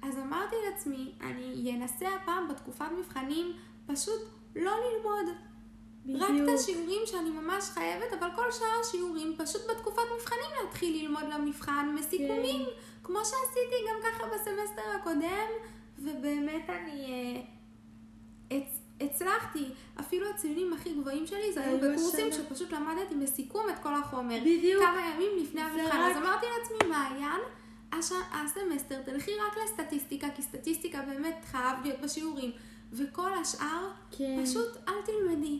אז 0.03 0.17
אמרתי 0.17 0.55
לעצמי, 0.69 1.11
אני 1.21 1.75
אנסה 1.77 2.05
הפעם 2.15 2.47
בתקופת 2.47 2.85
מבחנים 2.99 3.51
פשוט 3.85 4.21
לא 4.55 4.71
ללמוד. 4.71 5.35
רק 6.21 6.29
בדיוק. 6.29 6.49
את 6.49 6.59
השיעורים 6.59 7.01
שאני 7.05 7.29
ממש 7.29 7.63
חייבת, 7.63 8.13
אבל 8.19 8.27
כל 8.35 8.51
שאר 8.51 8.67
השיעורים, 8.81 9.35
פשוט 9.37 9.61
בתקופת 9.69 10.01
מבחנים 10.19 10.45
להתחיל 10.63 11.01
ללמוד 11.01 11.23
למבחן, 11.33 11.95
מסיכומים, 11.99 12.65
כן. 12.65 12.71
כמו 13.03 13.19
שעשיתי 13.19 13.75
גם 13.89 13.95
ככה 14.03 14.23
בסמסטר 14.27 14.81
הקודם, 14.99 15.47
ובאמת 15.99 16.69
אני 16.69 17.05
אה, 17.05 17.41
הצ, 18.57 18.79
הצלחתי. 19.01 19.65
אפילו 19.99 20.29
הציונים 20.29 20.73
הכי 20.73 20.93
גבוהים 20.93 21.27
שלי 21.27 21.53
זה 21.53 21.63
היו 21.65 21.77
בקורסים 21.77 22.29
השנה. 22.29 22.43
שפשוט 22.45 22.71
למדתי 22.73 23.15
בסיכום 23.15 23.69
את 23.69 23.79
כל 23.83 23.93
החומר. 23.93 24.39
בדיוק. 24.41 24.83
כמה 24.83 25.01
ימים 25.15 25.43
לפני 25.43 25.61
המבחן. 25.61 25.97
רק- 26.01 26.11
אז 26.11 26.17
אמרתי 26.17 26.45
לעצמי, 26.59 26.89
מעיין. 26.89 27.41
הסמסטר 28.31 29.01
תלכי 29.01 29.31
רק 29.31 29.57
לסטטיסטיקה, 29.65 30.27
כי 30.35 30.41
סטטיסטיקה 30.41 31.01
באמת 31.01 31.45
חייב 31.45 31.77
להיות 31.83 32.01
בשיעורים. 32.01 32.51
וכל 32.91 33.33
השאר, 33.41 33.91
כן. 34.11 34.43
פשוט 34.43 34.77
אל 34.87 34.93
תלמדי. 35.05 35.59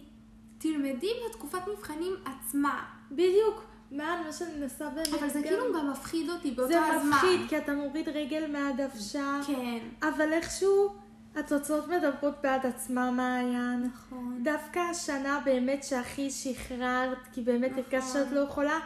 תלמדי 0.57 1.09
בתקופת 1.29 1.67
מבחנים 1.67 2.13
עצמה. 2.25 2.83
בדיוק. 3.11 3.63
מה, 3.91 4.21
מה 4.25 4.33
שאני 4.33 4.59
מנסה 4.59 4.89
באמת 4.89 5.13
אבל 5.13 5.29
זה 5.29 5.41
כאילו 5.43 5.73
גם 5.73 5.91
מפחיד 5.91 6.29
אותי 6.29 6.51
באותו 6.51 6.73
זה 6.73 6.85
הזמן. 6.85 7.09
מפחיד, 7.09 7.41
כי 7.49 7.57
אתה 7.57 7.73
מוריד 7.73 8.09
רגל 8.09 8.51
מהדוושה, 8.51 9.39
כן, 9.47 9.79
אבל 10.01 10.33
איכשהו 10.33 10.89
התוצאות 11.35 11.87
מדברות 11.87 12.33
בעד 12.43 12.65
עצמם, 12.65 13.13
מעיין. 13.17 13.83
נכון. 13.93 14.43
דווקא 14.43 14.79
השנה 14.79 15.39
באמת 15.45 15.83
שהכי 15.83 16.31
שחררת, 16.31 17.17
כי 17.33 17.41
באמת 17.41 17.71
נכון. 17.71 17.83
הרגשת 17.83 18.13
שאת 18.13 18.31
לא 18.31 18.39
יכולה, 18.39 18.79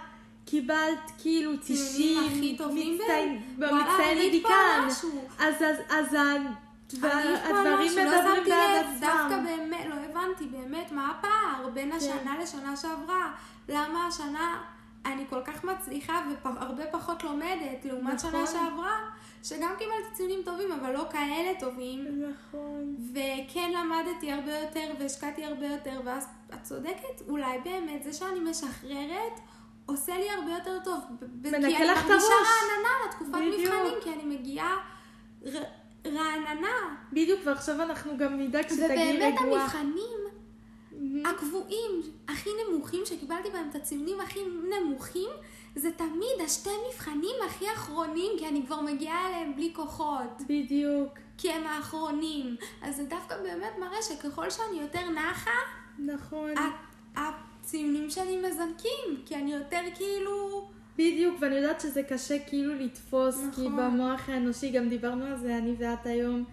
קיבלת 0.48 1.12
כאילו 1.22 1.52
90, 1.62 2.20
הכי 2.28 2.58
טובים 2.58 2.98
במצטיין 3.58 4.18
אגיד 4.18 4.44
פה 4.44 4.50
דיקן. 4.50 4.88
משהו. 4.88 5.28
אז 5.40 5.56
אז- 5.62 5.82
אז 5.90 6.16
הדברים 6.94 7.92
לא 7.98 8.04
מדברים 8.06 8.44
בעד 8.44 8.86
לב, 8.86 9.00
דווקא 9.00 9.26
עצמם. 9.26 9.46
באמת, 9.46 9.86
לא 9.90 9.96
הבנתי 9.96 10.46
באמת 10.46 10.92
מה 10.92 11.12
הפער 11.12 11.70
בין 11.70 11.92
כן. 11.92 11.98
השנה 11.98 12.38
לשנה 12.42 12.76
שעברה. 12.78 13.32
למה 13.70 14.08
השנה 14.08 14.62
אני 15.06 15.24
כל 15.30 15.42
כך 15.46 15.64
מצליחה 15.64 16.22
והרבה 16.44 16.86
פחות 16.92 17.24
לומדת, 17.24 17.86
לעומת 17.86 18.14
נכון. 18.14 18.32
שנה 18.32 18.48
שעברה, 18.48 18.96
שגם 19.44 19.70
קיבלתי 19.78 20.14
ציונים 20.14 20.40
טובים, 20.46 20.72
אבל 20.72 20.94
לא 20.94 21.06
כאלה 21.12 21.52
טובים. 21.60 22.06
נכון. 22.30 22.96
וכן 23.14 23.72
למדתי 23.72 24.32
הרבה 24.32 24.60
יותר 24.60 24.90
והשקעתי 25.00 25.46
הרבה 25.46 25.66
יותר, 25.68 26.02
ואז 26.06 26.28
את 26.54 26.64
צודקת, 26.64 27.22
אולי 27.30 27.58
באמת 27.64 28.04
זה 28.04 28.14
שאני 28.14 28.40
משחררת 28.40 29.40
עושה 29.88 30.18
לי 30.18 30.30
הרבה 30.30 30.52
יותר 30.52 30.80
טוב. 30.84 31.00
ב- 31.20 31.26
ב- 31.26 31.48
מנקה 31.48 31.68
כי 31.68 31.78
אני 31.78 31.86
לך 31.86 32.00
את 32.06 32.10
מרגישה 32.10 32.28
הראש. 32.28 32.48
רעננה 32.48 32.90
לתקופת 33.10 33.32
בדיוק. 33.32 33.74
מבחנים, 33.74 33.94
כי 34.04 34.14
אני 34.14 34.36
מגיעה 34.36 34.78
ר- 35.46 35.64
רעננה. 36.06 36.96
בדיוק, 37.14 37.40
ועכשיו 37.46 37.82
אנחנו 37.82 38.18
גם 38.18 38.40
נדאג 38.40 38.68
שתגיעי 38.68 39.18
ובאמת 39.18 39.34
רגועה. 39.42 39.62
המבחנים 39.62 40.18
הקבועים 41.26 41.92
הכי 42.28 42.50
נמוכים, 42.70 43.02
שקיבלתי 43.06 43.50
בהם 43.50 43.68
את 43.70 43.76
הציונים 43.76 44.22
הכי 44.22 44.40
נמוכים, 44.80 45.30
זה 45.76 45.92
תמיד 45.92 46.42
השתי 46.46 46.70
מבחנים 46.94 47.36
הכי 47.46 47.66
אחרונים, 47.74 48.32
כי 48.40 48.48
אני 48.48 48.66
כבר 48.66 48.82
מגיעה 48.82 49.28
אליהם 49.28 49.56
בלי 49.56 49.72
כוחות. 49.76 50.42
בדיוק. 50.42 51.10
כי 51.38 51.52
הם 51.52 51.68
האחרונים. 51.68 52.56
אז 52.82 52.96
זה 52.96 53.04
דווקא 53.04 53.36
באמת 53.44 53.74
מראה 53.80 54.02
שככל 54.02 54.50
שאני 54.50 54.82
יותר 54.82 55.10
נחה, 55.10 55.52
נכון. 56.00 56.54
ה- 56.58 57.20
הציונים 57.68 58.10
שלי 58.10 58.38
מזנקים, 58.38 59.24
כי 59.26 59.36
אני 59.36 59.54
יותר 59.54 59.80
כאילו... 59.96 60.68
בדיוק, 60.98 61.36
ואני 61.40 61.56
יודעת 61.56 61.82
שזה 61.82 62.04
קשה 62.04 62.40
כאילו 62.40 62.76
לתפוס, 62.76 63.38
נכון. 63.38 63.52
כי 63.52 63.70
במוח 63.70 64.30
האנושי, 64.30 64.72
גם 64.72 64.90
דיברנו 64.90 65.26
על 65.26 65.38
זה, 65.38 65.58
אני 65.58 65.76
ואת 65.78 66.06
היום, 66.06 66.44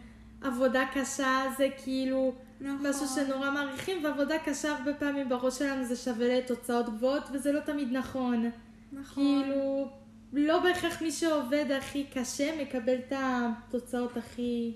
עבודה 0.40 0.84
קשה 0.94 1.42
זה 1.58 1.68
כאילו 1.84 2.34
נכון. 2.60 2.86
משהו 2.86 3.06
שנורא 3.06 3.50
מעריכים, 3.50 4.04
ועבודה 4.04 4.38
קשה 4.38 4.76
הרבה 4.76 4.94
פעמים 4.94 5.28
בראש 5.28 5.58
שלנו 5.58 5.84
זה 5.84 5.96
שווה 5.96 6.38
לתוצאות 6.38 6.86
גבוהות, 6.86 7.22
וזה 7.32 7.52
לא 7.52 7.60
תמיד 7.60 7.92
נכון. 7.92 8.50
נכון. 8.92 9.42
כאילו, 9.42 9.88
לא 10.32 10.62
בהכרח 10.62 11.02
מי 11.02 11.12
שעובד 11.12 11.66
הכי 11.78 12.04
קשה 12.04 12.62
מקבל 12.62 12.94
את 12.94 13.12
התוצאות 13.16 14.16
הכי 14.16 14.74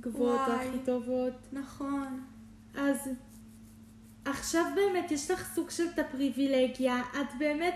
גבוהות, 0.00 0.40
וואי. 0.48 0.68
הכי 0.68 0.78
טובות. 0.84 1.34
נכון. 1.52 2.20
אז 2.74 3.08
עכשיו 4.30 4.64
באמת 4.74 5.10
יש 5.10 5.30
לך 5.30 5.54
סוג 5.54 5.70
של 5.70 5.84
את 5.94 5.98
הפריבילגיה, 5.98 7.02
את 7.20 7.38
באמת 7.38 7.74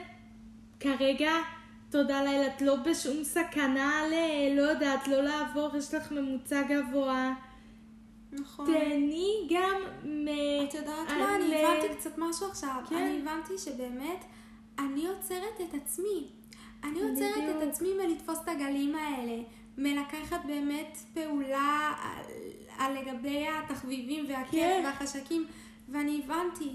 כרגע, 0.80 1.32
תודה 1.90 2.24
לאל, 2.24 2.46
את 2.46 2.62
לא 2.62 2.76
בשום 2.76 3.24
סכנה 3.24 4.02
ל... 4.10 4.14
לא 4.56 4.62
יודעת, 4.62 5.08
לא 5.08 5.22
לעבור, 5.22 5.76
יש 5.76 5.94
לך 5.94 6.12
ממוצע 6.12 6.62
גבוה. 6.62 7.34
נכון. 8.32 8.66
תהני 8.66 9.48
גם 9.50 9.80
מ... 10.04 10.28
את 10.68 10.74
יודעת 10.74 11.08
מה? 11.08 11.36
אני 11.36 11.64
הבנתי 11.64 11.94
קצת 11.98 12.18
משהו 12.18 12.46
עכשיו. 12.46 12.76
כן. 12.88 12.96
אני 12.96 13.20
הבנתי 13.22 13.58
שבאמת 13.58 14.24
אני 14.78 15.06
עוצרת 15.06 15.60
את 15.68 15.74
עצמי. 15.74 16.28
אני 16.84 17.02
עוצרת. 17.02 17.56
את 17.56 17.68
עצמי 17.68 17.88
מלתפוס 17.94 18.38
את 18.44 18.48
הגלים 18.48 18.94
האלה. 18.94 19.42
מלקחת 19.78 20.44
באמת 20.46 20.98
פעולה 21.14 21.92
על, 22.02 22.24
על 22.78 22.98
לגבי 22.98 23.46
התחביבים 23.48 24.24
והכיף 24.28 24.60
כן. 24.60 24.82
והחשקים. 24.84 25.46
ואני 25.88 26.22
הבנתי 26.24 26.74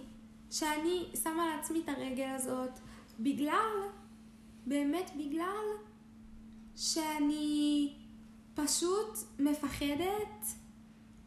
שאני 0.52 1.06
שמה 1.24 1.56
לעצמי 1.56 1.80
את 1.80 1.90
הרגל 1.90 2.30
הזאת 2.36 2.80
בגלל, 3.20 3.88
באמת 4.66 5.12
בגלל, 5.18 5.66
שאני 6.76 7.94
פשוט 8.54 9.18
מפחדת 9.40 10.46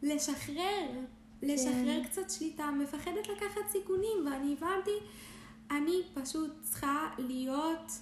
לשחרר, 0.03 0.91
לשחרר 1.43 2.03
כן. 2.03 2.05
קצת 2.05 2.31
שליטה, 2.31 2.71
מפחדת 2.71 3.29
לקחת 3.29 3.69
סיכונים, 3.69 4.27
ואני 4.27 4.53
הבנתי, 4.53 4.91
אני 5.71 6.03
פשוט 6.15 6.51
צריכה 6.63 7.09
להיות 7.19 7.93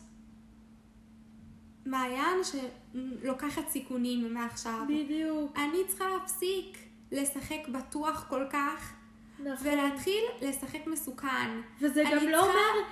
מעיין 1.87 2.39
שלוקחת 2.45 3.69
סיכונים 3.69 4.35
מעכשיו. 4.35 4.87
בדיוק, 4.89 5.57
אני 5.57 5.79
צריכה 5.89 6.05
להפסיק 6.09 6.79
לשחק 7.13 7.69
בטוח 7.69 8.27
כל 8.29 8.45
כך, 8.53 8.95
נכון. 9.45 9.67
ולהתחיל 9.69 10.25
לשחק 10.43 10.87
מסוכן. 10.87 11.61
וזה 11.81 12.05
גם 12.13 12.29
לא 12.29 12.43
אומר 12.43 12.85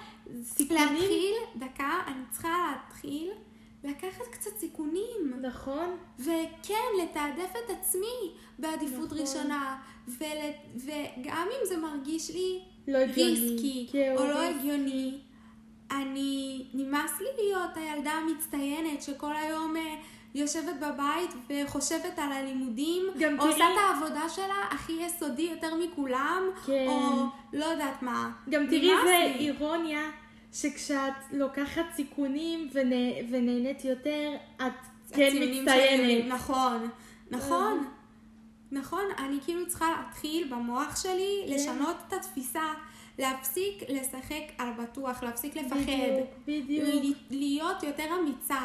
סיכונים. 0.42 0.84
להתחיל, 0.84 1.34
דקה, 1.56 2.02
אני 2.06 2.22
צריכה 2.30 2.72
להתחיל 2.72 3.30
לקחת 3.84 4.24
קצת 4.30 4.50
סיכונים. 4.58 5.34
נכון, 5.42 5.96
וכן, 6.18 6.74
לתעדף 7.02 7.50
את 7.64 7.70
עצמי 7.70 8.32
בעדיפות 8.58 9.06
נכון. 9.06 9.18
ראשונה. 9.18 9.80
ול... 10.08 10.38
וגם 10.76 11.48
אם 11.50 11.66
זה 11.68 11.76
מרגיש 11.76 12.30
לי 12.30 12.60
לא. 12.88 12.98
ריסקי 12.98 13.88
או 14.16 14.24
לא. 14.24 14.42
הגיוני, 14.42 15.18
אני... 15.90 16.66
נמאס 16.74 17.20
לי 17.20 17.44
להיות 17.44 17.76
הילדה 17.76 18.10
המצטיינת 18.10 19.02
שכל 19.02 19.36
היום 19.36 19.76
אה, 19.76 19.94
יושבת 20.34 20.74
בבית 20.76 21.30
וחושבת 21.48 22.18
על 22.18 22.32
הלימודים, 22.32 23.02
גם 23.20 23.40
או 23.40 23.46
עושה 23.46 23.58
תראי- 23.58 23.72
את 23.72 23.78
העבודה 24.02 24.28
שלה 24.28 24.64
הכי 24.70 24.92
יסודי 24.92 25.42
יותר 25.42 25.74
מכולם, 25.74 26.42
כן. 26.66 26.86
או 26.88 27.24
לא 27.52 27.64
יודעת 27.64 28.02
מה. 28.02 28.30
גם 28.50 28.66
תראי 28.66 28.92
נמאס 28.92 29.04
זה 29.04 29.32
לי. 29.38 29.48
אירוניה, 29.48 30.02
שכשאת 30.52 31.12
לוקחת 31.32 31.84
סיכונים 31.96 32.68
ונה, 32.72 32.96
ונהנית 33.30 33.84
יותר, 33.84 34.30
את 34.56 34.72
כן 35.12 35.30
מצטיינת. 35.40 35.66
שלי, 36.00 36.22
נכון, 36.28 36.88
נכון. 37.30 37.84
נכון, 38.72 39.02
אני 39.18 39.38
כאילו 39.44 39.66
צריכה 39.68 39.86
להתחיל 39.90 40.48
במוח 40.54 41.02
שלי 41.02 41.44
כן. 41.48 41.54
לשנות 41.54 41.96
את 42.08 42.12
התפיסה, 42.12 42.62
להפסיק 43.18 43.82
לשחק 43.88 44.42
על 44.58 44.68
בטוח, 44.78 45.22
להפסיק 45.22 45.56
לפחד, 45.56 45.76
בדיוק, 46.46 46.88
בדיוק. 46.88 47.16
להיות 47.30 47.82
יותר 47.82 48.04
אמיצה. 48.20 48.60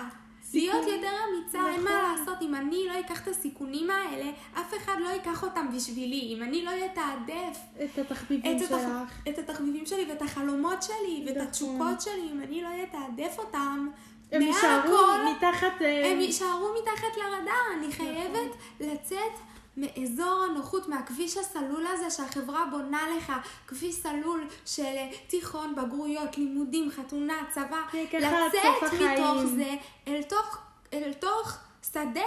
להיות 0.54 0.88
יותר 0.88 1.12
אמיצה, 1.30 1.60
אין 1.68 1.82
נכון. 1.82 1.84
מה 1.84 2.16
לעשות, 2.18 2.42
אם 2.42 2.56
אני 2.56 2.88
לא 2.88 3.00
אקח 3.00 3.22
את 3.24 3.28
הסיכונים 3.28 3.90
האלה, 3.90 4.32
אף 4.54 4.74
אחד 4.78 4.96
לא 5.00 5.10
ייקח 5.10 5.44
אותם 5.44 5.68
בשבילי, 5.76 6.36
אם 6.36 6.44
אני 6.44 6.66
לא 6.66 6.72
אתעדף 6.86 7.58
את 7.84 7.98
התחביבים 7.98 8.58
את, 8.58 8.60
שלך. 8.60 8.72
התח... 8.72 9.30
את 9.30 9.40
התחביבים 9.40 9.86
שלי 9.86 10.06
ואת 10.10 10.22
החלומות 10.22 10.84
שלי 10.84 11.24
ואת 11.26 11.36
נכון. 11.36 11.48
התשוקות 11.48 12.02
שלי, 12.02 12.30
אם 12.32 12.42
אני 12.42 12.62
לא 12.62 12.70
אתעדף 12.84 13.40
אותם, 13.40 13.88
הם 14.32 14.42
יישארו 14.42 14.98
מתחת... 15.36 15.82
אה, 15.82 16.12
הם 16.12 16.20
יישארו 16.20 16.68
מתחת 16.82 17.18
לרדאר. 17.18 17.78
אני 17.78 17.88
נכון. 17.88 18.06
חייבת 18.06 18.52
לצאת 18.80 19.53
מאזור 19.78 20.46
הנוחות, 20.52 20.88
מהכביש 20.88 21.38
הסלול 21.38 21.88
הזה 21.88 22.10
שהחברה 22.10 22.66
בונה 22.72 23.02
לך, 23.18 23.34
כביש 23.68 23.96
סלול 23.96 24.44
של 24.66 24.84
אה, 24.84 25.10
תיכון, 25.28 25.76
בגרויות, 25.76 26.38
לימודים, 26.38 26.92
חתונה, 26.92 27.34
צבא, 27.52 27.82
לצאת 27.94 28.94
מתוך. 28.94 29.46
זה 29.56 29.76
אל 30.08 30.24
תוך, 30.24 30.58
אל 30.94 31.14
תוך 31.14 31.58
שדה, 31.92 32.22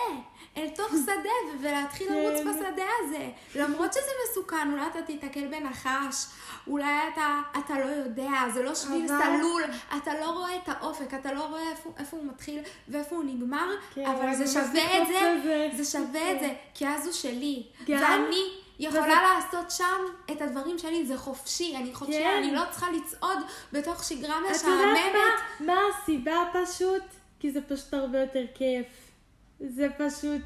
אל 0.57 0.69
תוך 0.77 0.89
שדה, 1.07 1.31
ולהתחיל 1.61 2.09
כן. 2.09 2.15
לרוץ 2.15 2.41
בשדה 2.41 2.85
הזה. 3.05 3.29
למרות 3.55 3.93
שזה 3.93 4.11
מסוכן, 4.31 4.73
אולי 4.73 4.87
אתה 4.87 5.03
תיתקל 5.03 5.47
בנחש, 5.47 6.27
אולי 6.67 7.09
אתה, 7.13 7.41
אתה 7.59 7.75
לא 7.79 7.85
יודע, 7.85 8.31
זה 8.55 8.63
לא 8.63 8.75
שביל 8.75 9.13
אבל- 9.13 9.25
סלול, 9.39 9.63
אתה 9.97 10.21
לא 10.21 10.31
רואה 10.31 10.57
את 10.57 10.69
האופק, 11.01 11.15
אתה 11.15 11.33
לא 11.33 11.47
רואה 11.47 11.71
איפה, 11.71 11.91
איפה 11.99 12.17
הוא 12.17 12.27
מתחיל 12.27 12.59
ואיפה 12.89 13.17
הוא 13.17 13.25
נגמר, 13.25 13.67
כן, 13.95 14.07
אבל 14.07 14.35
זה 14.35 14.47
שווה 14.47 15.03
את 15.03 15.07
זה, 15.09 15.35
לזה. 15.39 15.69
זה 15.77 15.91
שווה 15.99 16.33
את 16.33 16.41
זה, 16.41 16.53
כי 16.75 16.89
אז 16.89 17.05
הוא 17.07 17.13
שלי. 17.13 17.63
גם- 17.89 18.01
ואני 18.23 18.37
יכולה 18.79 19.03
וזה- 19.03 19.15
לעשות 19.55 19.71
שם 19.71 20.01
את 20.33 20.43
הדברים 20.43 20.79
שלי, 20.79 21.07
זה 21.07 21.17
חופשי, 21.19 21.77
אני 21.77 21.95
חופשי, 21.95 22.13
כן. 22.19 22.37
אני 22.39 22.55
לא 22.55 22.63
צריכה 22.71 22.87
לצעוד 22.91 23.39
בתוך 23.73 24.05
שגרה 24.05 24.35
את 24.39 24.43
יודעת 24.45 24.57
משעממת. 24.57 25.13
מה? 25.61 25.67
מה 25.75 25.81
הסיבה 26.03 26.45
פשוט? 26.53 27.03
כי 27.41 27.51
זה 27.51 27.61
פשוט 27.63 27.95
הרבה 27.95 28.19
יותר 28.21 28.45
כיף. 28.55 28.87
זה 29.61 29.89
פשוט... 29.99 30.43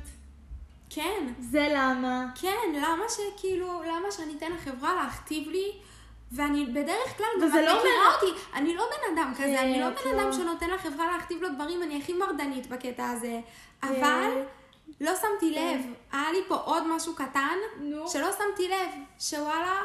כן, 0.91 1.27
זה 1.41 1.69
למה? 1.75 2.27
כן, 2.41 2.73
למה 2.75 3.05
שכאילו, 3.09 3.83
למה 3.83 4.11
שאני 4.11 4.35
אתן 4.39 4.53
לחברה 4.53 4.95
להכתיב 4.95 5.49
לי, 5.49 5.73
ואני 6.33 6.66
בדרך 6.66 7.16
כלל, 7.19 7.27
וזה 7.43 7.61
את 7.61 7.66
לא 7.66 7.79
מכירה 7.79 8.14
אותי, 8.14 8.40
אני 8.55 8.75
לא 8.75 8.85
בן 8.85 9.14
אדם 9.14 9.33
כן, 9.37 9.45
כזה, 9.45 9.61
אני 9.61 9.81
לא 9.81 9.88
את 9.88 9.95
בן 10.05 10.11
לא. 10.16 10.23
אדם 10.23 10.33
שנותן 10.33 10.71
לחברה 10.71 11.12
להכתיב 11.12 11.43
לו 11.43 11.49
דברים, 11.55 11.83
אני 11.83 11.99
הכי 12.03 12.12
מרדנית 12.12 12.66
בקטע 12.66 13.11
הזה, 13.11 13.40
אבל 13.83 13.95
כן. 14.01 14.43
לא 15.01 15.12
שמתי 15.16 15.55
כן. 15.55 15.79
לב, 15.79 15.95
היה 16.12 16.33
לי 16.33 16.38
פה 16.49 16.55
עוד 16.55 16.87
משהו 16.87 17.14
קטן. 17.14 17.57
שלא 18.07 18.29
שמתי 18.33 18.69
לב, 18.69 18.88
שוואלה, 19.21 19.83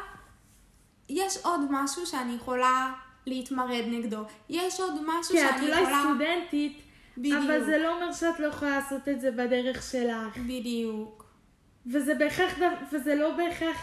יש 1.10 1.38
עוד 1.44 1.62
משהו 1.70 2.06
שאני 2.06 2.36
יכולה 2.36 2.94
להתמרד 3.26 3.84
נגדו, 3.88 4.22
יש 4.50 4.80
עוד 4.80 4.94
משהו 5.06 5.36
כי 5.36 5.46
את 5.46 5.50
שאני 5.50 5.68
אולי 5.68 5.82
יכולה... 5.82 6.02
סטודנטית, 6.02 6.82
בדיוק. 7.18 7.44
אבל 7.44 7.64
זה 7.64 7.78
לא 7.78 7.96
אומר 7.96 8.14
שאת 8.14 8.40
לא 8.40 8.48
יכולה 8.48 8.72
לעשות 8.72 9.10
את 9.10 9.22
זה 9.22 9.32
בדרך 9.32 9.92
שלך. 9.92 10.38
בדיוק. 10.38 11.26
וזה 11.92 12.16
בהכרח, 12.16 12.54
וזה 12.92 13.16
לא 13.16 13.32
בהכרח 13.32 13.78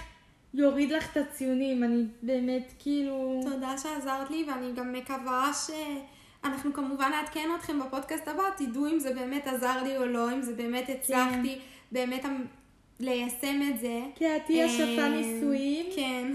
יוריד 0.55 0.93
לך 0.93 1.13
את 1.13 1.17
הציונים, 1.17 1.85
אני 1.85 2.05
באמת 2.23 2.73
כאילו... 2.79 3.41
תודה 3.43 3.79
שעזרת 3.79 4.31
לי, 4.31 4.45
ואני 4.49 4.73
גם 4.73 4.93
מקווה 4.93 5.51
שאנחנו 5.67 6.73
כמובן 6.73 7.11
נעדכן 7.11 7.49
אתכם 7.59 7.81
בפודקאסט 7.81 8.29
הבא, 8.29 8.43
תדעו 8.57 8.87
אם 8.87 8.99
זה 8.99 9.15
באמת 9.15 9.47
עזר 9.47 9.83
לי 9.83 9.97
או 9.99 10.07
לא, 10.07 10.33
אם 10.33 10.43
זה 10.43 10.55
באמת 10.55 10.89
הצלחתי 10.89 11.59
באמת 11.93 12.25
המ- 12.25 12.47
ליישם 13.01 13.61
את 13.71 13.81
זה. 13.81 14.01
את 14.15 14.43
תהיה 14.47 14.69
שפה 14.69 14.83
אה, 15.03 15.09
ניסויים, 15.09 15.87
כן. 15.97 16.33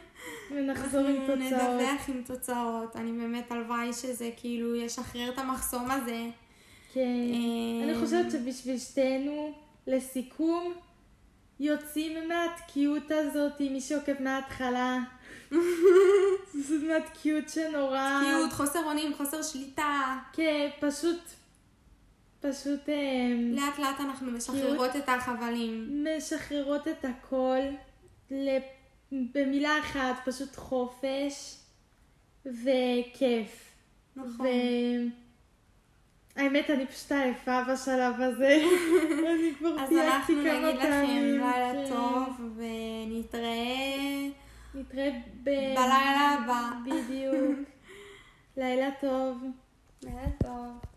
ונחזור 0.54 1.00
עם 1.00 1.16
אנחנו 1.16 1.26
תוצאות. 1.34 1.52
נדווח 1.52 2.08
עם 2.08 2.22
תוצאות. 2.26 2.96
אני 2.96 3.12
באמת, 3.12 3.52
הלוואי 3.52 3.92
שזה 3.92 4.30
כאילו 4.36 4.76
ישחרר 4.76 5.28
את 5.28 5.38
המחסום 5.38 5.90
הזה. 5.90 6.26
כן. 6.94 7.00
אה, 7.00 7.84
אני 7.84 8.04
חושבת 8.04 8.30
שבשביל 8.30 8.78
שתינו, 8.78 9.52
לסיכום, 9.86 10.72
יוצאים 11.60 12.28
מהתקיעות 12.28 13.10
הזאת, 13.10 13.60
מי 13.60 13.80
שעוקב 13.80 14.22
מההתחלה. 14.22 14.98
זאת 16.66 16.82
מהתקיעות 16.88 17.48
שנורא... 17.48 18.20
תקיעות, 18.22 18.52
חוסר 18.52 18.84
אונים, 18.84 19.14
חוסר 19.14 19.42
שליטה. 19.42 20.18
כן, 20.32 20.68
פשוט... 20.80 21.20
פשוט 22.40 22.88
אה, 22.88 22.94
לאט 23.52 23.78
לאט 23.78 24.00
אנחנו 24.00 24.32
משחררות 24.32 24.96
את 24.96 25.08
החבלים. 25.08 26.04
משחררות 26.16 26.88
את 26.88 27.04
הכל. 27.04 27.58
במילה 29.12 29.78
אחת, 29.78 30.14
פשוט 30.24 30.56
חופש 30.56 31.56
וכיף. 32.46 33.72
נכון. 34.16 34.46
האמת, 36.40 36.70
אני 36.70 36.86
פשוט 36.86 37.12
עייפה 37.12 37.62
בשלב 37.64 38.20
הזה. 38.20 38.62
אני 39.34 39.54
כבר 39.58 39.80
אז 39.80 39.88
תייגתי 39.88 40.06
אנחנו 40.06 40.34
כמה 40.34 40.68
נגיד 40.68 40.80
לכם 40.80 40.90
פעמים. 40.90 41.40
לילה 41.40 41.72
כן. 41.72 41.90
טוב, 41.90 42.40
ונתראה 42.56 44.28
נתראה 44.74 45.10
ב... 45.42 45.50
בלילה 45.50 46.36
הבא. 46.38 46.70
בדיוק. 46.84 47.58
לילה 48.56 48.88
טוב. 49.00 49.44
לילה 50.02 50.30
טוב. 50.42 50.89